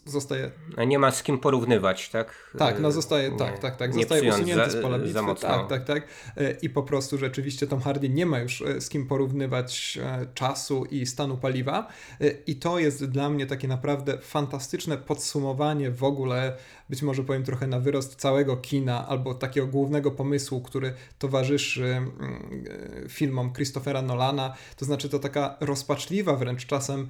[0.07, 0.51] zostaje.
[0.87, 2.53] Nie ma z kim porównywać, tak?
[2.59, 5.35] Tak, no zostaje, nie, tak, tak, tak, zostaje usunięty za, z pola bitwy.
[5.40, 6.09] Tak, tak, tak.
[6.62, 9.99] I po prostu rzeczywiście Tom Hardy nie ma już z kim porównywać
[10.35, 11.88] czasu czasu i stanu paliwa.
[12.20, 16.56] Y, I to jest dla mnie takie naprawdę fantastyczne podsumowanie w ogóle,
[16.90, 22.64] być może powiem trochę na wyrost całego kina, albo takiego głównego pomysłu, który towarzyszy mm,
[23.04, 24.54] y, filmom Christophera Nolana.
[24.76, 27.08] To znaczy to taka rozpaczliwa wręcz czasem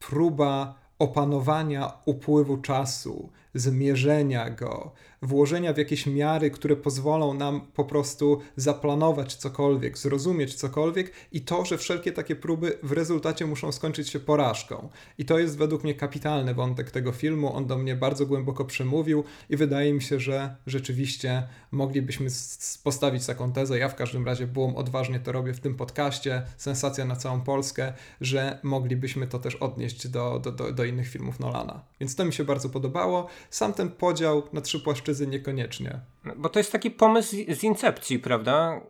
[0.00, 8.40] próba opanowania upływu czasu, zmierzenia go, włożenia w jakieś miary, które pozwolą nam po prostu
[8.56, 14.20] zaplanować cokolwiek, zrozumieć cokolwiek i to, że wszelkie takie próby w rezultacie muszą skończyć się
[14.20, 14.88] porażką.
[15.18, 19.24] I to jest według mnie kapitalny wątek tego filmu, on do mnie bardzo głęboko przemówił
[19.50, 22.28] i wydaje mi się, że rzeczywiście moglibyśmy
[22.84, 27.04] postawić taką tezę, ja w każdym razie byłem odważnie to robię w tym podcaście, sensacja
[27.04, 31.84] na całą Polskę, że moglibyśmy to też odnieść do, do, do, do innych filmów Nolana.
[32.00, 33.28] Więc to mi się bardzo podobało.
[33.50, 36.00] Sam ten podział na trzy płaszczyzny niekoniecznie.
[36.36, 38.80] Bo to jest taki pomysł z incepcji, prawda?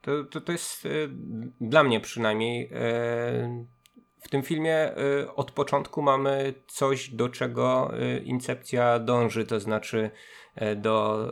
[0.00, 1.08] To, to, to jest y,
[1.60, 2.64] dla mnie przynajmniej.
[2.64, 3.66] Y,
[4.20, 7.92] w tym filmie y, od początku mamy coś, do czego
[8.24, 10.10] incepcja dąży, to znaczy
[10.76, 11.28] do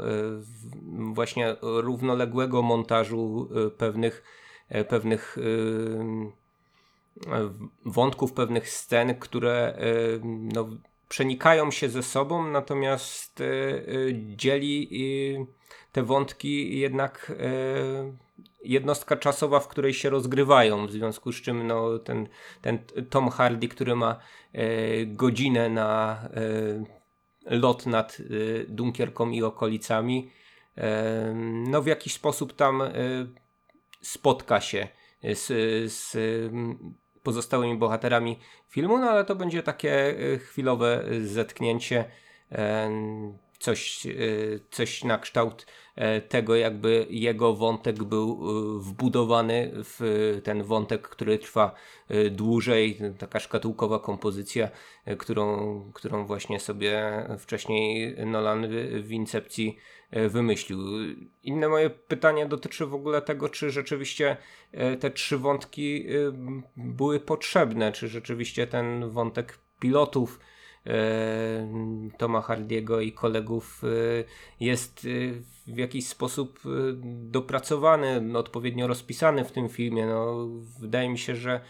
[1.12, 4.22] właśnie równoległego montażu pewnych,
[4.88, 5.38] pewnych
[7.84, 9.78] wątków, pewnych scen, które
[10.24, 10.68] no,
[11.08, 13.78] przenikają się ze sobą, natomiast e, e,
[14.36, 14.88] dzieli
[15.92, 18.12] te wątki jednak e,
[18.64, 22.28] jednostka czasowa, w której się rozgrywają, w związku z czym no, ten,
[22.62, 22.78] ten
[23.10, 24.20] Tom Hardy, który ma
[25.06, 26.22] godzinę na
[27.44, 28.18] lot nad
[28.68, 30.30] Dunkierką i okolicami,
[31.44, 32.82] no w jakiś sposób tam
[34.00, 34.88] spotka się
[35.34, 35.46] z,
[35.92, 36.16] z
[37.28, 38.38] pozostałymi bohaterami
[38.68, 39.92] filmu, no ale to będzie takie
[40.34, 42.04] e, chwilowe e, zetknięcie,
[42.52, 42.90] e,
[43.58, 44.06] coś,
[44.70, 45.66] coś na kształt
[46.28, 48.38] tego, jakby jego wątek był
[48.80, 51.74] wbudowany w ten wątek, który trwa
[52.30, 54.68] dłużej, taka szkatułkowa kompozycja,
[55.18, 58.66] którą, którą właśnie sobie wcześniej Nolan
[59.02, 59.78] w Incepcji
[60.10, 60.78] E, wymyślił.
[61.42, 64.36] Inne moje pytanie dotyczy w ogóle tego, czy rzeczywiście
[64.72, 66.12] e, te trzy wątki e,
[66.76, 70.40] były potrzebne, czy rzeczywiście ten wątek pilotów
[72.18, 73.82] Toma Hardiego i kolegów
[74.60, 75.08] jest
[75.66, 76.60] w jakiś sposób
[77.04, 80.06] dopracowany, odpowiednio rozpisany w tym filmie.
[80.06, 80.48] No,
[80.80, 81.60] wydaje mi się, że,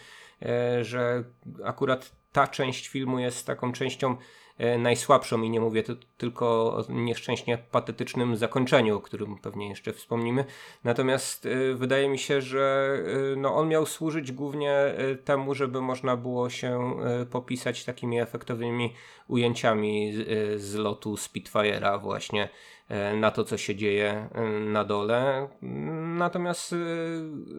[0.80, 1.24] że
[1.64, 4.47] akurat ta część filmu jest taką częścią E,
[4.78, 10.44] najsłabszą i nie mówię tu tylko o nieszczęśnie patetycznym zakończeniu, o którym pewnie jeszcze wspomnimy.
[10.84, 12.96] Natomiast e, wydaje mi się, że
[13.32, 14.74] e, no, on miał służyć głównie
[15.24, 16.96] temu, żeby można było się
[17.30, 18.94] popisać takimi efektownymi
[19.28, 22.48] ujęciami z, z lotu Spitfire'a właśnie
[23.16, 24.28] na to, co się dzieje
[24.60, 25.48] na dole.
[26.18, 26.74] Natomiast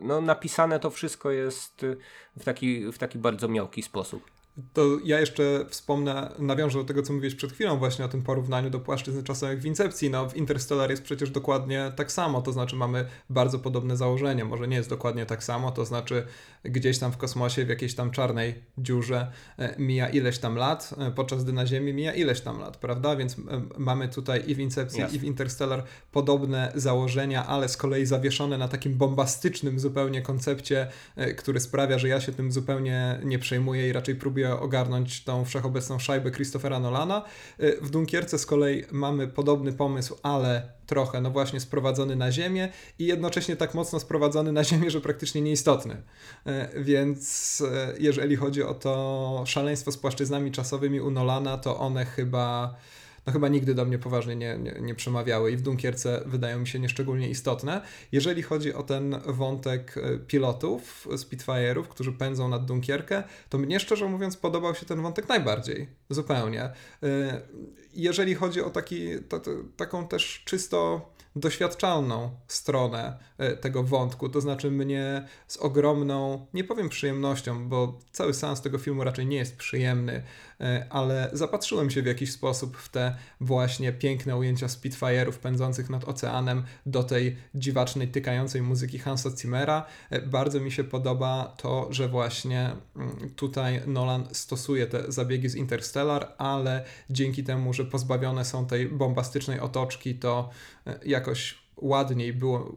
[0.01, 1.85] no, napisane to wszystko jest
[2.38, 4.38] w taki, w taki bardzo miałki sposób.
[4.74, 8.69] To ja jeszcze wspomnę, nawiążę do tego, co mówiłeś przed chwilą właśnie o tym porównaniu
[8.69, 10.10] do płaszczyzny czasowych w Incepcji.
[10.10, 14.45] No w Interstellar jest przecież dokładnie tak samo, to znaczy mamy bardzo podobne założenie.
[14.45, 16.24] Może nie jest dokładnie tak samo, to znaczy
[16.63, 21.12] gdzieś tam w kosmosie, w jakiejś tam czarnej dziurze e, mija ileś tam lat, e,
[21.12, 23.15] podczas gdy na Ziemi mija ileś tam lat, prawda?
[23.15, 23.38] Więc e,
[23.78, 25.13] mamy tutaj i w Incepcji, yes.
[25.13, 30.88] i w Interstellar podobne założenia, ale z kolei zawieszone na takim bombastycznym zupełnie koncepcie,
[31.38, 35.99] który sprawia, że ja się tym zupełnie nie przejmuję i raczej próbuję ogarnąć tą wszechobecną
[35.99, 37.23] szajbę Christophera Nolana.
[37.81, 43.05] W Dunkierce z kolei mamy podobny pomysł, ale trochę, no właśnie, sprowadzony na Ziemię i
[43.05, 46.01] jednocześnie tak mocno sprowadzony na Ziemię, że praktycznie nieistotny.
[46.45, 52.05] E, więc e, jeżeli chodzi o to szaleństwo z płaszczyznami czasowymi u Nolana, to one
[52.05, 52.75] chyba
[53.25, 56.67] no chyba nigdy do mnie poważnie nie, nie, nie, przemawiały i w Dunkierce wydają mi
[56.67, 57.82] się nieszczególnie istotne.
[58.12, 64.05] Jeżeli chodzi o ten wątek e, pilotów, Spitfire'ów, którzy pędzą nad Dunkierkę, to mnie szczerze
[64.05, 66.69] mówiąc podobał się ten wątek najbardziej, zupełnie.
[67.93, 73.28] Jeżeli chodzi o taki, to, to, taką też czysto doświadczalną stronę e,
[73.62, 74.30] tego wątku.
[74.30, 79.38] To znaczy mnie z ogromną, nie powiem przyjemnością, bo cały sens tego filmu raczej nie
[79.38, 80.23] jest przyjemny,
[80.62, 86.08] e, ale zapatrzyłem się w jakiś sposób w te właśnie piękne ujęcia Spitfire'ów pędzących nad
[86.08, 89.86] oceanem do tej dziwacznej, tykającej muzyki Hansa Zimmera.
[90.10, 95.56] E, bardzo mi się podoba to, że właśnie mm, tutaj Nolan stosuje te zabiegi z
[95.56, 100.49] Interstellar, ale dzięki temu, że pozbawione są tej bombastycznej otoczki, to
[101.06, 102.75] jakoś ładniej było,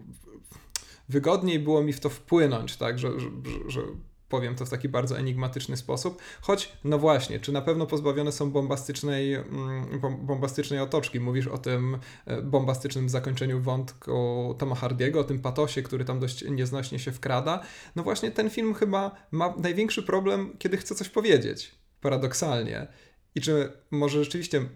[1.13, 3.29] wygodniej było mi w to wpłynąć, tak, że, że,
[3.69, 3.83] że
[4.29, 6.23] powiem to w taki bardzo enigmatyczny sposób.
[6.41, 11.21] Choć, no właśnie, czy na pewno pozbawione są bombastycznej, mm, bombastycznej otoczki?
[11.21, 16.45] Mówisz o tym e, bombastycznym zakończeniu wątku Toma Hardiego, o tym patosie, który tam dość
[16.51, 17.63] nieznośnie się wkrada.
[17.97, 22.87] No właśnie, ten film chyba ma największy problem, kiedy chce coś powiedzieć, paradoksalnie.
[23.35, 24.69] I czy może rzeczywiście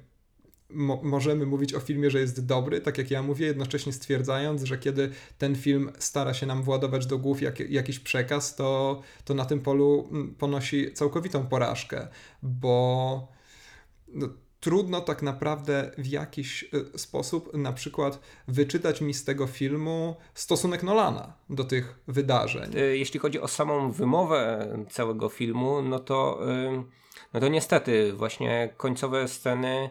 [0.70, 4.78] mo możemy mówić o filmie, że jest dobry, tak jak ja mówię, jednocześnie stwierdzając, że
[4.78, 9.44] kiedy ten film stara się nam władować do głów jak, jakiś przekaz, to, to na
[9.44, 12.08] tym polu mm, ponosi całkowitą porażkę,
[12.42, 13.28] bo
[14.08, 14.28] no,
[14.60, 16.62] trudno tak naprawdę w jakiś
[16.94, 22.76] y, sposób na przykład wyczytać mi z tego filmu stosunek Nolana do tych wydarzeń.
[22.76, 26.40] Y, jeśli chodzi o samą wymowę całego filmu, no to,
[27.32, 29.90] no to niestety właśnie końcowe sceny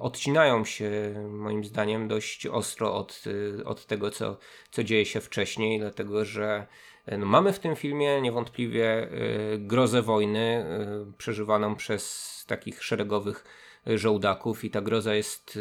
[0.00, 0.90] odcinają się
[1.30, 4.38] moim zdaniem dość ostro od, y, od tego, co,
[4.70, 6.66] co dzieje się wcześniej, dlatego że
[7.06, 9.08] e, no, mamy w tym filmie niewątpliwie
[9.54, 10.66] y, grozę wojny
[11.08, 13.44] y, przeżywaną przez takich szeregowych
[13.86, 15.58] żołdaków i ta groza jest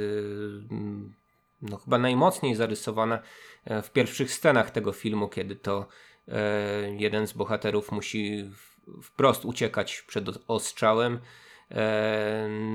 [1.62, 3.20] no, chyba najmocniej zarysowana
[3.66, 5.88] e, w pierwszych scenach tego filmu, kiedy to
[6.28, 8.52] e, jeden z bohaterów musi
[9.04, 11.14] wprost uciekać przed ostrzałem.
[11.16, 11.45] E,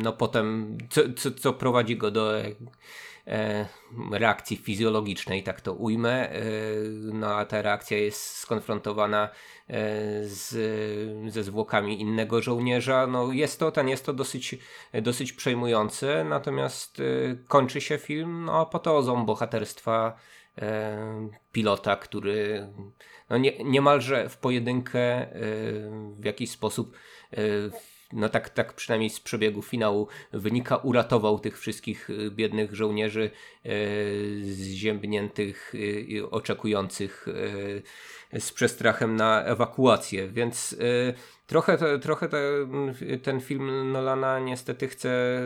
[0.03, 3.67] no potem, co, co, co prowadzi go do e,
[4.13, 6.31] reakcji fizjologicznej, tak to ujmę.
[6.31, 6.43] E,
[7.13, 9.29] no a ta reakcja jest skonfrontowana
[10.23, 10.49] z,
[11.33, 13.07] ze zwłokami innego żołnierza.
[13.07, 14.59] No jest to, ten jest to dosyć,
[15.03, 17.03] dosyć przejmujące, natomiast
[17.49, 20.17] kończy się film no, apoteozą bohaterstwa
[21.53, 22.69] pilota, który
[23.31, 25.27] no, nie, niemalże w pojedynkę
[26.17, 26.97] w jakiś sposób
[28.13, 33.31] no tak, tak przynajmniej z przebiegu finału wynika, uratował tych wszystkich y, biednych żołnierzy
[33.65, 33.71] e,
[34.43, 35.73] zziębniętych,
[36.19, 37.27] e, oczekujących
[38.39, 40.77] z przestrachem na ewakuację, więc
[41.47, 42.43] trochę, trochę te,
[43.23, 45.41] ten film Nolana niestety chce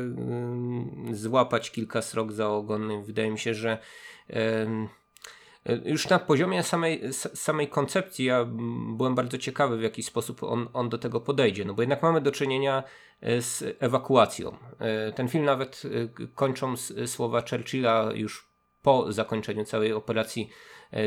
[1.13, 3.05] złapać kilka srok za ogon.
[3.05, 3.79] Wydaje mi się, że
[5.85, 8.45] już na poziomie samej, samej koncepcji ja
[8.97, 12.21] byłem bardzo ciekawy, w jaki sposób on, on do tego podejdzie, no bo jednak mamy
[12.21, 12.83] do czynienia
[13.21, 14.57] e, z ewakuacją.
[14.79, 16.75] E, ten film nawet e, kończą
[17.07, 18.49] słowa Churchilla już
[18.83, 20.51] po zakończeniu całej operacji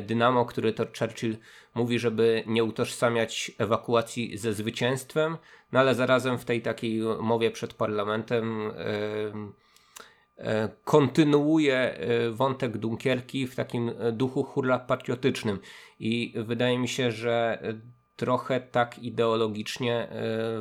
[0.01, 1.37] Dynamo, który to Churchill
[1.75, 5.37] mówi, żeby nie utożsamiać ewakuacji ze zwycięstwem,
[5.71, 8.71] no ale zarazem w tej takiej mowie przed parlamentem yy,
[9.33, 9.66] E,
[10.83, 15.59] kontynuuje e, wątek Dunkierki w takim e, duchu hurla patriotycznym
[15.99, 17.61] i wydaje mi się, że
[18.15, 20.07] trochę tak ideologicznie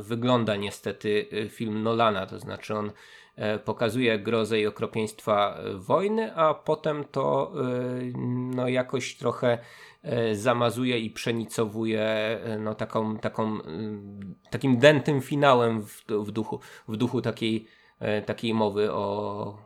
[0.01, 2.93] wygląda niestety film Nolana, to znaczy on
[3.65, 7.53] pokazuje grozę i okropieństwa wojny, a potem to
[8.55, 9.59] no jakoś trochę
[10.33, 13.59] zamazuje i przenicowuje no taką, taką,
[14.51, 17.67] takim dętym finałem w, w, duchu, w duchu takiej,
[18.27, 19.66] takiej mowy o,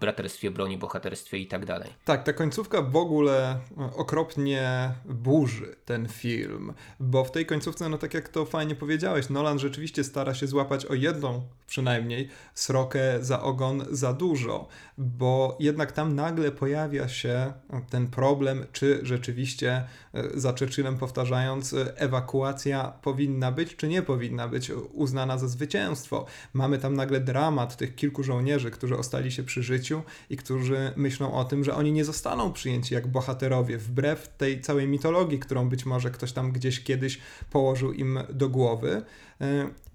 [0.00, 1.90] braterstwie broni, bohaterstwie i tak dalej.
[2.04, 3.58] Tak, ta końcówka w ogóle
[3.96, 9.58] okropnie burzy ten film, bo w tej końcówce, no tak jak to fajnie powiedziałeś, Nolan
[9.58, 14.68] rzeczywiście stara się złapać o jedną przynajmniej srokę za ogon za dużo,
[14.98, 17.52] bo jednak tam nagle pojawia się
[17.90, 19.84] ten problem, czy rzeczywiście
[20.14, 26.26] e, za Churchillem powtarzając, ewakuacja powinna być, czy nie powinna być uznana za zwycięstwo.
[26.52, 31.32] Mamy tam nagle dramat tych kilku żołnierzy, którzy ostali się przy życiu i którzy myślą
[31.32, 35.86] o tym, że oni nie zostaną przyjęci jak bohaterowie, wbrew tej całej mitologii, którą być
[35.86, 37.18] może ktoś tam gdzieś kiedyś
[37.50, 39.02] położył im do głowy.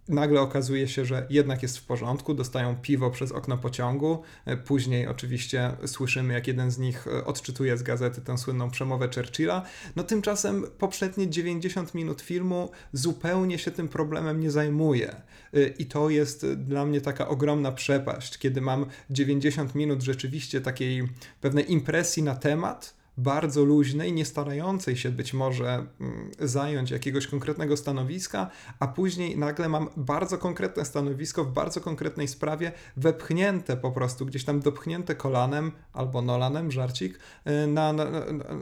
[0.10, 4.22] Nagle okazuje się, że jednak jest w porządku, dostają piwo przez okno pociągu.
[4.45, 9.10] E, później oczywiście słyszymy, jak jeden z nich e, odczytuje z gazety tę słynną przemowę
[9.16, 9.66] Churchilla.
[9.95, 15.16] No tymczasem poprzednie 90 minut filmu zupełnie się tym problemem nie zajmuje.
[15.53, 21.08] E, I to jest dla mnie taka ogromna przepaść, kiedy mam 90 minut rzeczywiście takiej
[21.41, 27.78] pewnej impresji na temat, bardzo luźnej, nie starającej się być może mm, zająć jakiegoś konkretnego
[27.78, 28.49] stanowiska,
[28.80, 34.45] a później nagle mam bardzo konkretne stanowisko w bardzo konkretnej sprawie, wepchnięte po prostu, gdzieś
[34.45, 37.20] tam dopchnięte kolanem albo Nolanem, żarcik,
[37.63, 38.05] y, na, na,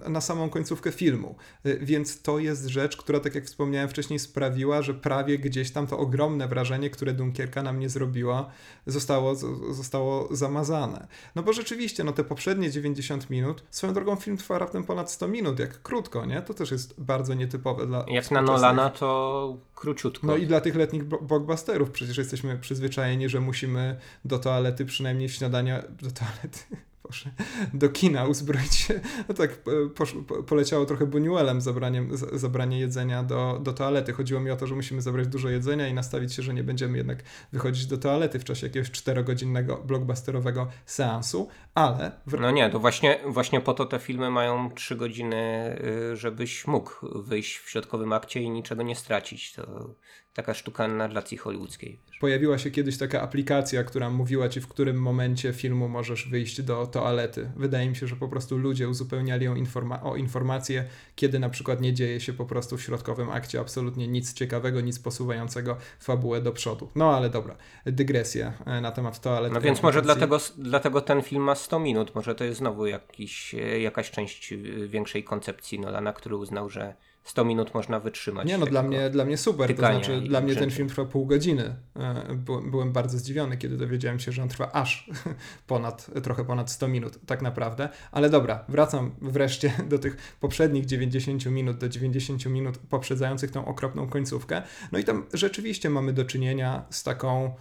[0.10, 1.36] na samą końcówkę filmu.
[1.66, 5.88] Y, więc to jest rzecz, która, tak jak wspomniałem wcześniej, sprawiła, że prawie gdzieś tam
[5.88, 8.50] to ogromne wrażenie, które Dunkierka na mnie zrobiła,
[8.88, 9.36] zostało,
[9.74, 11.08] zostało zamazane.
[11.36, 15.28] No bo rzeczywiście, no te poprzednie 90 minut, swoją drogą film trwa raptem ponad 100
[15.28, 16.42] minut, jak krótko, nie?
[16.42, 18.06] To też jest bardzo nietypowe dla.
[18.08, 20.28] Jak na Nolana to króciutko.
[20.28, 25.84] No i dla tych letnich blockbusterów przecież jesteśmy przyzwyczajeni, że musimy do toalety przynajmniej śniadania,
[26.02, 26.60] do toalety,
[27.04, 27.32] Boże,
[27.74, 29.02] do kina uzbroić się.
[29.30, 29.64] No tak,
[29.96, 30.16] posz,
[30.48, 34.14] poleciało trochę Buñuelem zabraniem, zabranie jedzenia do, do toalety.
[34.14, 36.98] Chodziło mi o to, że musimy zabrać dużo jedzenia i nastawić się, że nie będziemy
[36.98, 42.12] jednak wychodzić do toalety w czasie jakiegoś czterogodzinnego blockbusterowego seansu, ale...
[42.28, 42.40] W...
[42.40, 45.76] No nie, to właśnie, właśnie po to te filmy mają trzy godziny,
[46.12, 49.54] y, żebyś mógł wyjść w środkowym akcie i niczego nie stracić.
[49.54, 49.96] To
[50.34, 52.00] taka sztuka narracji hollywoodzkiej.
[52.20, 56.88] Pojawiła się kiedyś taka aplikacja, która mówiła ci, w którym momencie filmu możesz wyjść do
[56.88, 57.52] toalety.
[57.56, 61.82] Wydaje mi się, że po prostu ludzie uzupełniali ją informa o informacje, kiedy na przykład
[61.82, 66.52] nie dzieje się po prostu w środkowym akcie absolutnie nic ciekawego, nic posuwającego fabułę do
[66.52, 66.90] przodu.
[66.96, 67.56] No ale dobra,
[67.86, 69.54] dygresja e, na temat toalety.
[69.54, 73.56] No więc może dlatego, dlatego ten film ma 100 minut, może to jest znowu jakiś,
[73.56, 74.58] e, jakaś część e,
[74.88, 78.48] większej koncepcji Nolana, który uznał, że 100 minut można wytrzymać.
[78.48, 79.76] Nie, no dla mnie, dla mnie super.
[79.76, 81.76] To znaczy, dla mnie ten film trwa pół godziny.
[81.96, 82.36] E,
[82.72, 85.10] byłem bardzo zdziwiony, kiedy dowiedziałem się, że on trwa aż
[85.68, 87.90] ponad, trochę ponad 100 minut, tak naprawdę.
[88.12, 94.10] Ale dobra, wracam wreszcie do tych poprzednich 90 minut, do 90 minut poprzedzających tą okropną
[94.10, 94.62] końcówkę.
[94.92, 97.54] No i tam rzeczywiście mamy do czynienia z taką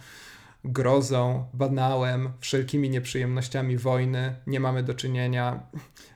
[0.65, 4.35] grozą, banałem, wszelkimi nieprzyjemnościami wojny.
[4.47, 5.63] Nie mamy do czynienia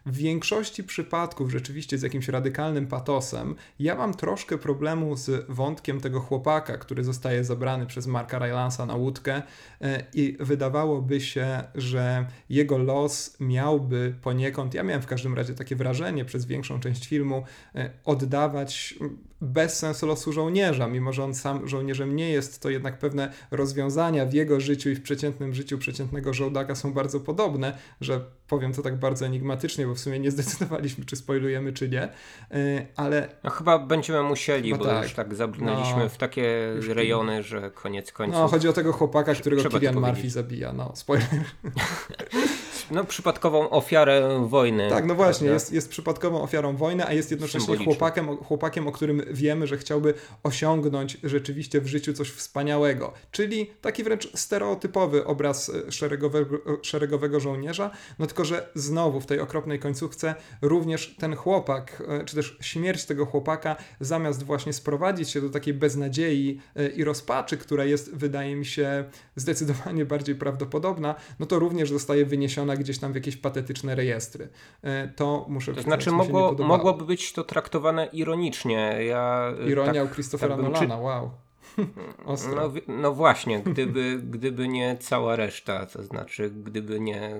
[0.07, 3.55] w większości przypadków rzeczywiście z jakimś radykalnym patosem.
[3.79, 8.95] Ja mam troszkę problemu z wątkiem tego chłopaka, który zostaje zabrany przez Marka Rylansa na
[8.95, 9.41] łódkę
[9.81, 15.75] e, i wydawałoby się, że jego los miałby poniekąd, ja miałem w każdym razie takie
[15.75, 17.43] wrażenie przez większą część filmu,
[17.75, 18.95] e, oddawać
[19.41, 24.25] bez sensu losu żołnierza, mimo że on sam żołnierzem nie jest, to jednak pewne rozwiązania
[24.25, 28.81] w jego życiu i w przeciętnym życiu przeciętnego żołdaka są bardzo podobne, że powiem to
[28.81, 32.09] tak bardzo enigmatycznie, bo w sumie nie zdecydowaliśmy, czy spoilujemy, czy nie,
[32.55, 33.29] y, ale...
[33.43, 35.03] No chyba będziemy musieli, bo tak.
[35.03, 38.39] już tak zabrnęliśmy no, w takie rejony, że koniec końców...
[38.39, 41.27] No, chodzi o tego chłopaka, którego Kilian Murphy zabija, no, spoiler.
[42.91, 44.89] no, przypadkową ofiarę wojny.
[44.89, 49.21] Tak, no właśnie, jest, jest przypadkową ofiarą wojny, a jest jednocześnie chłopakiem, chłopakiem, o którym
[49.31, 50.13] wiemy, że chciałby
[50.43, 53.13] osiągnąć rzeczywiście w życiu coś wspaniałego.
[53.31, 59.25] Czyli taki wręcz stereotypowy obraz e, szeregowego, e, szeregowego żołnierza, no tylko, że znowu w
[59.25, 65.29] tej okropnej końcówce również ten chłopak, e, czy też śmierć tego chłopaka, zamiast właśnie sprowadzić
[65.29, 66.61] się do takiej beznadziei
[66.95, 72.76] i rozpaczy, która jest, wydaje mi się, zdecydowanie bardziej prawdopodobna, no to również zostaje wyniesiona
[72.77, 74.49] gdzieś tam w jakieś patetyczne rejestry.
[74.81, 78.97] E, to muszę To znaczy mogło, mogłoby być to traktowane ironicznie.
[79.07, 81.01] Ja, e, Ironia tak, u Christophera tak Nolana, czy...
[81.03, 81.31] wow.
[82.55, 87.37] No, no, właśnie, gdyby, gdyby nie cała reszta, to znaczy gdyby nie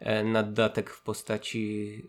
[0.00, 2.02] e, naddatek w postaci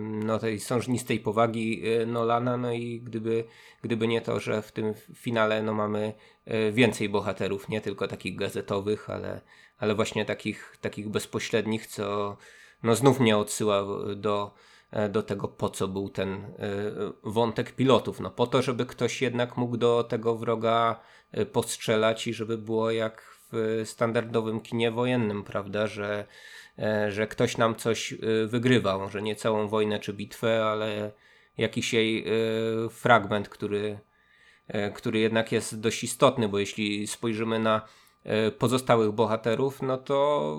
[0.00, 3.44] no, tej sążnistej powagi Nolana, no i gdyby,
[3.82, 6.12] gdyby nie to, że w tym finale no, mamy
[6.72, 9.40] więcej bohaterów, nie tylko takich gazetowych, ale,
[9.82, 12.36] ale właśnie takich, takich bezpośrednich, co
[12.82, 13.84] no, znów mnie odsyła
[14.16, 14.54] do
[14.92, 16.48] E, do tego, po co był ten e,
[17.22, 18.20] wątek pilotów.
[18.20, 21.00] No po to, żeby ktoś jednak mógł do tego wroga
[21.32, 26.26] e, postrzelać i żeby było jak w standardowym kinie wojennym, prawda, że,
[27.08, 28.14] że ktoś nam coś
[28.46, 31.12] wygrywał, że nie całą wojnę czy bitwę, ale
[31.58, 32.26] jakiś jej
[32.90, 33.98] fragment, który,
[34.94, 37.88] który jednak jest dość istotny, bo jeśli spojrzymy na
[38.58, 40.58] pozostałych bohaterów, no to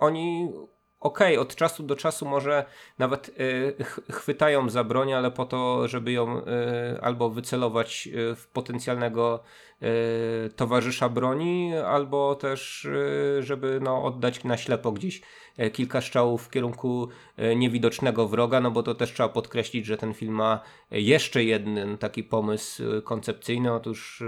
[0.00, 0.52] oni
[1.00, 2.64] okej, okay, od czasu do czasu może
[2.98, 3.76] nawet y,
[4.10, 6.42] chwytają za broń, ale po to, żeby ją y,
[7.00, 9.69] albo wycelować y, w potencjalnego y,
[10.56, 15.20] towarzysza broni, albo też, y, żeby no, oddać na ślepo gdzieś
[15.60, 19.96] E, kilka strzałów w kierunku e, niewidocznego wroga, no bo to też trzeba podkreślić, że
[19.96, 20.60] ten film ma
[20.90, 24.22] jeszcze jeden taki pomysł e, koncepcyjny, otóż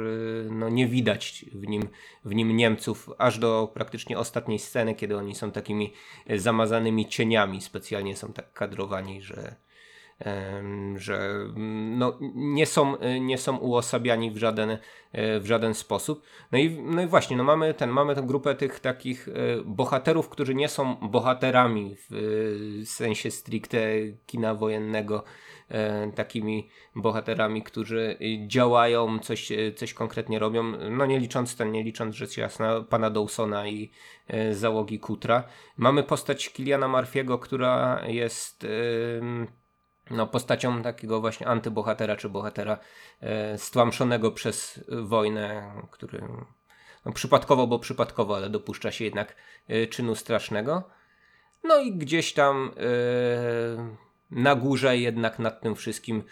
[0.51, 1.89] no nie widać w nim,
[2.25, 5.93] w nim Niemców aż do praktycznie ostatniej sceny, kiedy oni są takimi
[6.37, 9.57] zamazanymi cieniami, specjalnie są tak kadrowani, że
[10.97, 16.23] że mm, no, nie, są, nie są uosabiani w żaden, e, w żaden sposób.
[16.53, 19.33] No i, no i właśnie, no mamy, ten, mamy tę grupę tych takich e,
[19.65, 23.79] bohaterów, którzy nie są bohaterami w sensie stricte
[24.27, 25.25] kina wojennego,
[25.69, 32.17] e, takimi bohaterami, którzy działają, coś, coś konkretnie robią, no nie licząc ten, nie licząc
[32.17, 33.91] rzecz jasna pana Dawsona i
[34.51, 35.45] załogi Kutra.
[35.77, 38.67] Mamy postać Kiliana Marfiego, która jest
[40.13, 42.79] no, postacią takiego właśnie antybohatera, czy bohatera
[43.21, 46.23] e, stłamszonego przez wojnę, który
[47.05, 49.37] no, przypadkowo, bo przypadkowo, ale dopuszcza się jednak
[49.69, 50.83] e, czynu strasznego.
[51.65, 53.97] No i gdzieś tam e,
[54.31, 56.23] na górze jednak nad tym wszystkim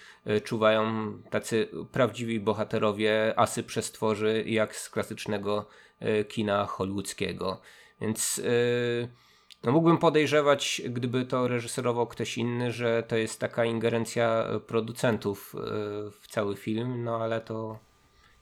[0.45, 5.69] czuwają tacy prawdziwi bohaterowie, asy przestworzy, jak z klasycznego
[6.29, 7.61] kina hollywoodzkiego.
[8.01, 8.43] Więc
[9.63, 15.61] no mógłbym podejrzewać, gdyby to reżyserował ktoś inny, że to jest taka ingerencja producentów e,
[16.11, 17.79] w cały film, no ale to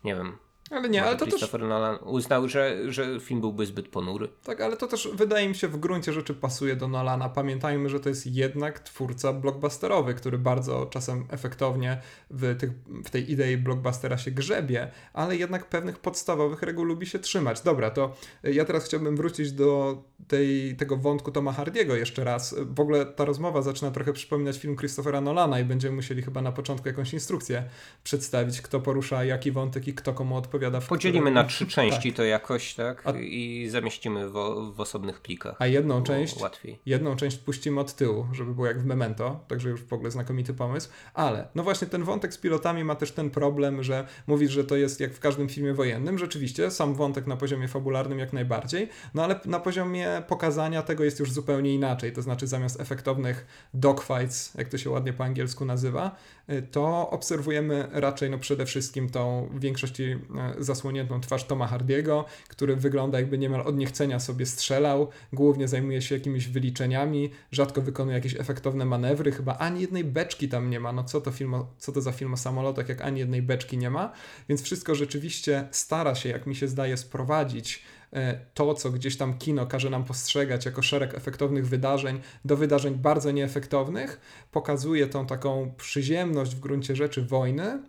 [0.05, 0.48] nie wiem.
[0.71, 1.69] Ale nie, ale to Christopher też...
[1.69, 4.29] Nolan uznał, że, że film byłby zbyt ponury.
[4.45, 7.29] Tak, ale to też wydaje mi się w gruncie rzeczy pasuje do Nolana.
[7.29, 12.01] Pamiętajmy, że to jest jednak twórca blockbusterowy, który bardzo czasem efektownie
[12.31, 12.71] w, tych,
[13.05, 17.61] w tej idei blockbustera się grzebie, ale jednak pewnych podstawowych reguł lubi się trzymać.
[17.61, 22.55] Dobra, to ja teraz chciałbym wrócić do tej, tego wątku Toma Hardiego jeszcze raz.
[22.59, 26.53] W ogóle ta rozmowa zaczyna trochę przypominać film Christophera Nolana i będziemy musieli chyba na
[26.53, 27.65] początku jakąś instrukcję
[28.05, 30.58] przedstawić, kto porusza jaki wątek i kto komu odpowiada.
[30.89, 32.17] Podzielimy na trzy części tak.
[32.17, 33.03] to jakoś, tak?
[33.07, 33.13] A...
[33.13, 34.33] I zamieścimy w,
[34.75, 35.57] w, osobnych plikach.
[35.59, 36.79] A jedną część, łatwiej.
[36.87, 40.55] jedną część puścimy od tyłu, żeby było jak w Memento, także już w ogóle znakomity
[40.55, 40.89] pomysł.
[41.15, 44.77] Ale, no właśnie ten wątek z pilotami ma też ten problem, że mówisz, że to
[44.77, 46.19] jest jak w każdym filmie wojennym.
[46.19, 51.21] Rzeczywiście, sam wątek na poziomie fabularnym jak najbardziej, no ale na poziomie pokazania tego jest
[51.21, 52.13] już zupełnie inaczej.
[52.13, 56.17] To znaczy, zamiast efektownych dogfights, jak to się ładnie po angielsku nazywa,
[56.51, 60.19] y, to obserwujemy raczej no przede wszystkim tą w większości y,
[60.59, 66.15] zasłoniętą twarz Toma Hardiego, który wygląda jakby niemal od niechcenia sobie strzelał, głównie zajmuje się
[66.15, 70.93] jakimiś wyliczeniami, rzadko wykonuje jakieś efektowne manewry, chyba ani jednej beczki tam nie ma.
[70.93, 73.91] No co to, film co to za film o samolotach, jak ani jednej beczki nie
[73.91, 74.13] ma,
[74.49, 77.83] więc wszystko rzeczywiście stara się, jak mi się zdaje, sprowadzić
[78.13, 82.95] E, to, co gdzieś tam kino każe nam postrzegać jako szereg efektownych wydarzeń, do wydarzeń
[82.95, 84.21] bardzo nieefektownych,
[84.53, 87.83] pokazuje tą taką przyziemność w gruncie rzeczy wojny.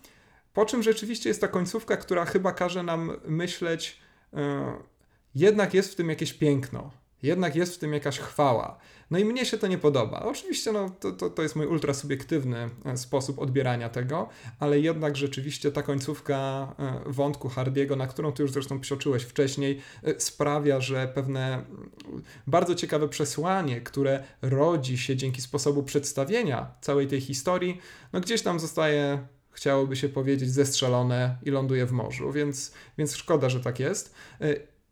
[0.60, 4.00] Po czym rzeczywiście jest ta końcówka, która chyba każe nam myśleć,
[4.34, 4.40] yy,
[5.36, 6.92] jednak jest w tym jakieś piękno,
[7.24, 8.78] jednak jest w tym jakaś chwała.
[9.12, 10.20] No i mnie się to nie podoba.
[10.20, 14.30] Oczywiście no, to, to, to jest mój ultra subiektywny e, sposób odbierania tego,
[14.60, 19.82] ale jednak rzeczywiście ta końcówka e, wątku Hardiego, na którą ty już zresztą psioczyłeś wcześniej,
[20.04, 21.66] e, sprawia, że pewne
[22.48, 27.82] bardzo ciekawe przesłanie, które rodzi się dzięki sposobu przedstawienia całej tej historii,
[28.14, 29.28] no gdzieś tam zostaje
[29.60, 34.14] chciałoby się powiedzieć, zestrzelone i ląduje w morzu, więc, więc szkoda, że tak jest.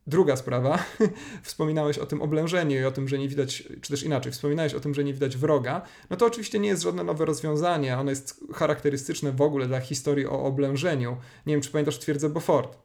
[0.07, 0.85] Druga sprawa,
[1.43, 4.79] wspominałeś o tym oblężeniu i o tym, że nie widać, czy też inaczej, wspominałeś o
[4.79, 5.81] tym, że nie widać wroga.
[6.09, 10.25] No to oczywiście nie jest żadne nowe rozwiązanie, ono jest charakterystyczne w ogóle dla historii
[10.25, 11.17] o oblężeniu.
[11.45, 12.77] Nie wiem, czy pamiętasz twierdzę Beaufort.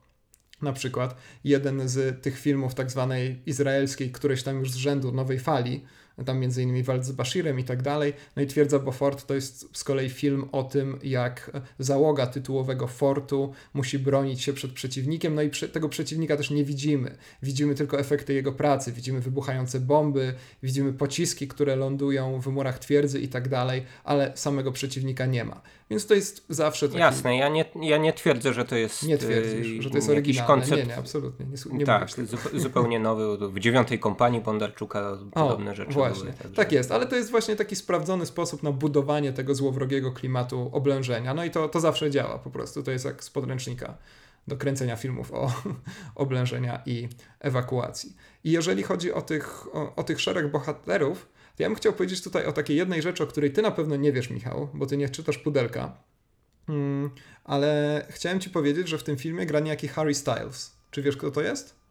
[0.62, 5.38] Na przykład jeden z tych filmów tak zwanej izraelskiej, któreś tam już z rzędu nowej
[5.38, 5.84] fali,
[6.26, 8.12] tam między innymi walcz z Bashirem i tak dalej.
[8.36, 13.52] No i Twierdza Beaufort to jest z kolei film o tym, jak załoga tytułowego fortu
[13.74, 17.16] musi bronić się przed przeciwnikiem, no i tego przeciwnika też nie widzimy.
[17.42, 23.20] Widzimy tylko efekty jego pracy, widzimy wybuchające bomby, widzimy pociski, które lądują w murach twierdzy
[23.20, 25.62] i tak dalej, ale samego przeciwnika nie ma.
[25.90, 27.00] Więc to jest zawsze taki...
[27.00, 30.46] Jasne, ja nie, ja nie twierdzę, że to jest Nie twierdzisz, że to jest oryginalne.
[30.46, 30.82] Koncept...
[30.82, 31.46] Nie, nie, absolutnie.
[31.46, 32.08] Nie, nie tak,
[32.54, 33.48] zupełnie nowy.
[33.48, 36.32] W dziewiątej kompanii Bondarczuka podobne o, rzeczy właśnie.
[36.32, 36.56] Także...
[36.56, 41.34] Tak jest, ale to jest właśnie taki sprawdzony sposób na budowanie tego złowrogiego klimatu oblężenia.
[41.34, 42.82] No i to, to zawsze działa po prostu.
[42.82, 43.98] To jest jak z podręcznika
[44.48, 45.52] do kręcenia filmów o
[46.14, 47.08] oblężenia i
[47.40, 48.16] ewakuacji.
[48.44, 52.22] I jeżeli chodzi o tych, o, o tych szereg bohaterów, to ja bym chciał powiedzieć
[52.22, 54.96] tutaj o takiej jednej rzeczy, o której ty na pewno nie wiesz, Michał, bo ty
[54.96, 55.96] nie czytasz pudelka.
[56.66, 57.10] Hmm,
[57.44, 60.76] ale chciałem ci powiedzieć, że w tym filmie gra niejaki Harry Styles.
[60.90, 61.81] Czy wiesz, kto to jest?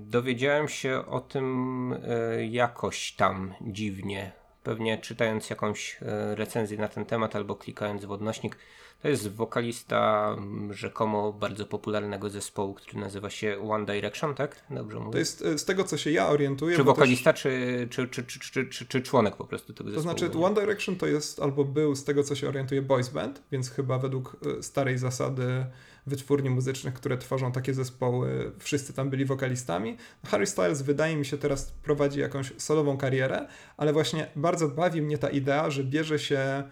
[0.00, 4.32] Dowiedziałem się o tym e, jakoś tam dziwnie.
[4.62, 8.58] Pewnie czytając jakąś e, recenzję na ten temat albo klikając w odnośnik.
[9.02, 10.36] To jest wokalista
[10.70, 14.64] rzekomo bardzo popularnego zespołu, który nazywa się One Direction, tak?
[14.70, 15.12] Dobrze mówię?
[15.12, 16.76] To jest e, z tego, co się ja orientuję.
[16.76, 17.42] Czy wokalista, też...
[17.42, 20.14] czy, czy, czy, czy, czy, czy, członek po prostu tego zespołu?
[20.14, 23.42] To znaczy, One Direction to jest albo był, z tego, co się orientuje, boys band,
[23.52, 25.66] więc chyba według starej zasady
[26.06, 29.96] wytwórni muzycznych, które tworzą takie zespoły, wszyscy tam byli wokalistami.
[30.26, 33.46] Harry Styles wydaje mi się teraz prowadzi jakąś solową karierę,
[33.76, 36.62] ale właśnie bardzo bawi mnie ta idea, że bierze się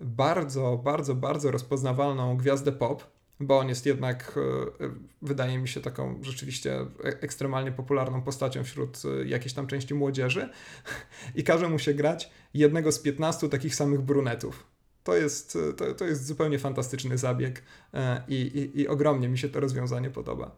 [0.00, 3.04] bardzo, bardzo, bardzo rozpoznawalną gwiazdę pop,
[3.40, 4.38] bo on jest jednak,
[4.80, 4.90] e,
[5.22, 10.48] wydaje mi się, taką rzeczywiście ekstremalnie popularną postacią wśród e, jakiejś tam części młodzieży
[11.34, 14.71] i każe mu się grać jednego z 15 takich samych brunetów.
[15.04, 17.62] To jest, to, to jest zupełnie fantastyczny zabieg
[17.94, 20.50] e, i, i, i ogromnie mi się to rozwiązanie podoba.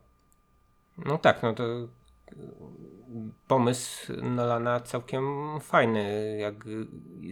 [0.99, 1.65] No tak, no to
[3.49, 5.25] pomysł Nolana całkiem
[5.61, 6.37] fajny.
[6.41, 6.65] Jak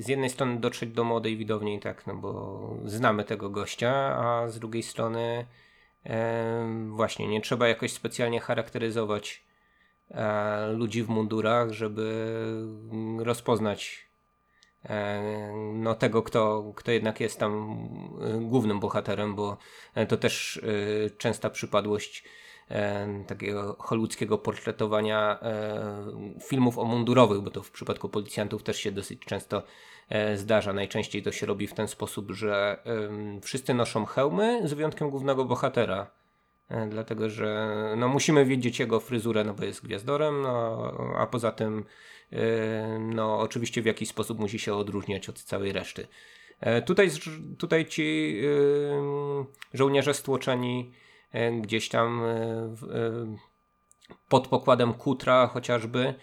[0.01, 4.59] z jednej strony dotrzeć do młodej widowni, tak, no bo znamy tego gościa, a z
[4.59, 5.47] drugiej strony
[6.07, 9.45] e, właśnie nie trzeba jakoś specjalnie charakteryzować
[10.11, 12.35] e, ludzi w mundurach, żeby
[13.19, 14.12] rozpoznać E,
[15.75, 17.79] no, tego, kto, kto jednak jest tam
[18.21, 19.57] e, głównym bohaterem, bo
[19.95, 20.61] e, to też
[21.19, 22.25] częsta przypadłość
[23.27, 25.39] takiego hollywoodzkiego portretowania
[26.49, 29.63] filmów o mundurowych, bo to w przypadku policjantów też się dosyć często
[30.35, 30.73] zdarza.
[30.73, 32.83] Najczęściej to się robi w ten sposób, że
[33.43, 36.11] wszyscy noszą hełmy z wyjątkiem głównego bohatera.
[36.89, 41.85] Dlatego, że no, musimy wiedzieć jego fryzurę, no bo jest gwiazdorem, no, a poza tym
[42.99, 46.07] no oczywiście w jakiś sposób musi się odróżniać od całej reszty.
[46.63, 47.11] E, tutaj,
[47.59, 48.37] tutaj ci
[49.75, 50.93] żołnierze stłoczeni
[51.33, 52.75] e, gdzieś tam e,
[54.29, 56.15] pod pokładem kutra chociażby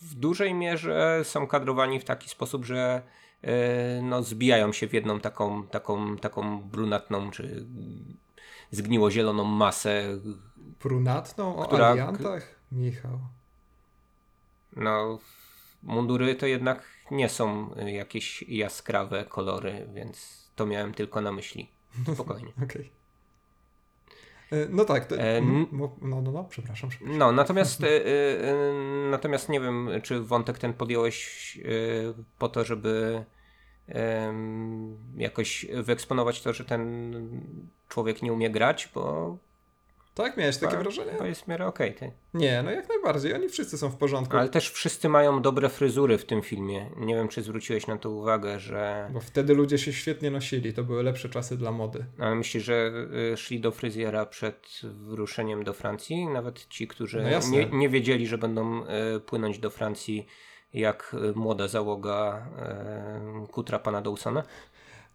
[0.00, 3.02] w dużej mierze są kadrowani w taki sposób, że
[4.02, 7.66] no, zbijają się w jedną taką, taką, taką brunatną czy
[8.70, 10.18] zgniło-zieloną masę.
[10.82, 12.60] Brunatną o która, aliantach?
[12.72, 13.18] Michał.
[14.76, 15.18] No,
[15.82, 21.68] mundury to jednak nie są jakieś jaskrawe kolory, więc to miałem tylko na myśli.
[22.14, 22.52] Spokojnie.
[22.64, 22.66] Okej.
[22.66, 23.04] Okay.
[24.50, 25.40] E, no tak, to, e,
[25.72, 27.18] no, no, no, przepraszam, przepraszam.
[27.18, 27.88] No, natomiast, e,
[29.10, 31.58] natomiast nie wiem, czy wątek ten podjąłeś
[32.38, 33.24] po to, żeby
[35.16, 37.40] jakoś wyeksponować to, że ten
[37.88, 39.36] człowiek nie umie grać, bo
[40.14, 40.36] tak?
[40.36, 41.12] Miałeś takie wrażenie?
[41.12, 41.96] To jest w miarę okej.
[41.96, 43.34] Okay, nie, no jak najbardziej.
[43.34, 44.36] Oni wszyscy są w porządku.
[44.36, 46.90] Ale też wszyscy mają dobre fryzury w tym filmie.
[46.96, 49.10] Nie wiem, czy zwróciłeś na to uwagę, że...
[49.12, 50.72] Bo wtedy ludzie się świetnie nosili.
[50.72, 52.04] To były lepsze czasy dla mody.
[52.18, 52.92] Ale myślisz, że
[53.32, 56.26] y, szli do fryzjera przed wyruszeniem do Francji?
[56.26, 58.84] Nawet ci, którzy no nie, nie, wiedzieli, że będą
[59.16, 60.26] y, płynąć do Francji
[60.72, 62.46] jak y, młoda załoga
[63.52, 64.42] kutra pana Dawsona?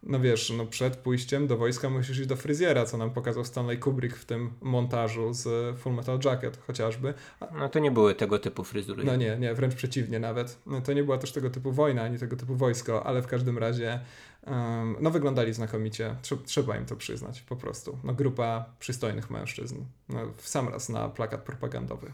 [0.02, 3.78] No wiesz, no przed pójściem do wojska musisz iść do fryzjera, co nam pokazał Stanley
[3.78, 7.14] Kubrick w tym montażu z Full Metal Jacket chociażby.
[7.58, 9.04] No to nie były tego typu fryzury.
[9.04, 10.58] No nie, nie, wręcz przeciwnie nawet.
[10.66, 13.58] No, to nie była też tego typu wojna, ani tego typu wojsko, ale w każdym
[13.58, 14.00] razie
[14.46, 17.98] um, no wyglądali znakomicie, trzeba im to przyznać po prostu.
[18.04, 19.76] No grupa przystojnych mężczyzn.
[20.08, 22.12] No, w sam raz na plakat propagandowy.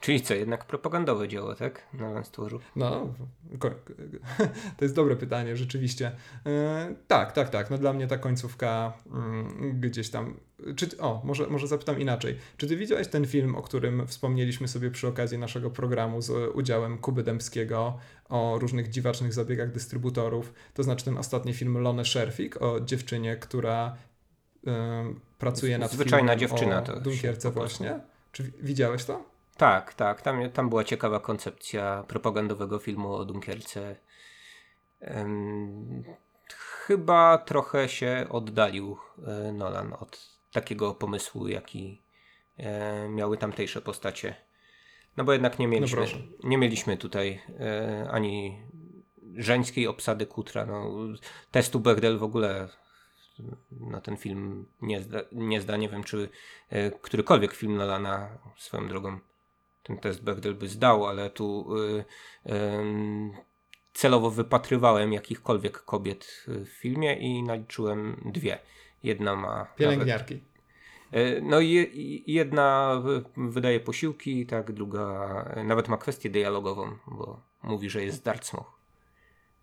[0.00, 1.82] Czyli co, jednak propagandowe dzieło, tak?
[1.92, 2.60] Na stworzu.
[2.76, 3.14] No,
[4.76, 6.12] to jest dobre pytanie, rzeczywiście.
[6.46, 7.70] E, tak, tak, tak.
[7.70, 10.36] No dla mnie ta końcówka mm, gdzieś tam.
[10.76, 12.36] Czy, o, może, może zapytam inaczej.
[12.56, 16.98] Czy ty widziałeś ten film, o którym wspomnieliśmy sobie przy okazji naszego programu z udziałem
[16.98, 17.98] Kuby Dębskiego
[18.28, 20.52] o różnych dziwacznych zabiegach dystrybutorów?
[20.74, 23.96] To znaczy ten ostatni film Lone Sherfik o dziewczynie, która
[24.66, 24.70] y,
[25.38, 28.00] pracuje nad Zwyczajna dziewczyna o to Dunkierce właśnie.
[28.32, 29.27] Czy widziałeś to?
[29.58, 30.22] Tak, tak.
[30.22, 33.96] Tam, tam była ciekawa koncepcja propagandowego filmu o Dunkierce.
[35.00, 36.04] Um,
[36.56, 42.02] chyba trochę się oddalił e, Nolan od takiego pomysłu, jaki
[42.56, 44.34] e, miały tamtejsze postacie.
[45.16, 48.62] No bo jednak nie mieliśmy, no nie mieliśmy tutaj e, ani
[49.36, 50.66] żeńskiej obsady Kutra.
[50.66, 50.90] No,
[51.50, 52.68] testu Bechdel w ogóle
[53.70, 55.76] na ten film nie zda, nie zda.
[55.76, 56.28] Nie wiem, czy
[56.68, 59.18] e, którykolwiek film Nolana swoją drogą
[59.82, 61.68] ten test Bechdel by zdał, ale tu
[62.46, 62.54] e,
[63.92, 68.58] celowo wypatrywałem jakichkolwiek kobiet w filmie i naliczyłem dwie.
[69.02, 69.66] Jedna ma.
[69.76, 70.34] Pielęgniarki.
[70.34, 73.02] Nawet, no i jedna
[73.36, 78.70] wydaje posiłki, tak, druga nawet ma kwestię dialogową, bo mówi, że jest Dartmouth.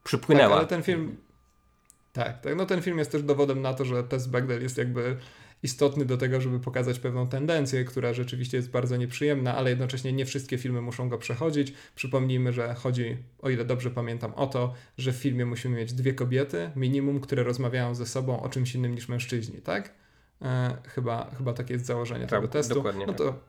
[0.04, 0.50] Przypłynęła.
[0.50, 1.18] Tak, ale ten film.
[2.14, 5.18] Tak, tak, no ten film jest też dowodem na to, że test Bechdel jest jakby
[5.66, 10.26] istotny do tego, żeby pokazać pewną tendencję, która rzeczywiście jest bardzo nieprzyjemna, ale jednocześnie nie
[10.26, 11.74] wszystkie filmy muszą go przechodzić.
[11.96, 16.14] Przypomnijmy, że chodzi, o ile dobrze pamiętam, o to, że w filmie musimy mieć dwie
[16.14, 19.94] kobiety, minimum, które rozmawiają ze sobą o czymś innym niż mężczyźni, tak?
[20.42, 22.74] E, chyba, chyba takie jest założenie tak, tego testu.
[22.74, 23.40] Dokładnie no to, tak.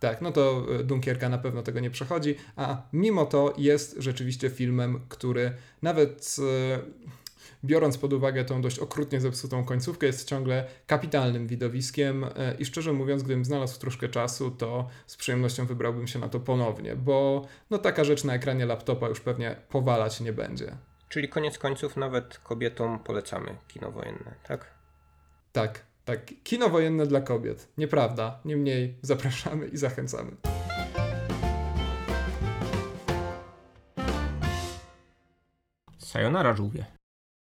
[0.00, 4.50] tak, no to e, Dunkierka na pewno tego nie przechodzi, a mimo to jest rzeczywiście
[4.50, 7.23] filmem, który nawet e,
[7.64, 12.92] biorąc pod uwagę tą dość okrutnie zepsutą końcówkę, jest ciągle kapitalnym widowiskiem e, i szczerze
[12.92, 17.78] mówiąc, gdybym znalazł troszkę czasu, to z przyjemnością wybrałbym się na to ponownie, bo no
[17.78, 20.76] taka rzecz na ekranie laptopa już pewnie powalać nie będzie.
[21.08, 24.74] Czyli koniec końców nawet kobietom polecamy kino wojenne, tak?
[25.52, 26.26] Tak, tak.
[26.42, 27.68] Kino wojenne dla kobiet.
[27.78, 28.40] Nieprawda.
[28.44, 30.36] Niemniej zapraszamy i zachęcamy.
[35.98, 36.84] Sayonara żółwie.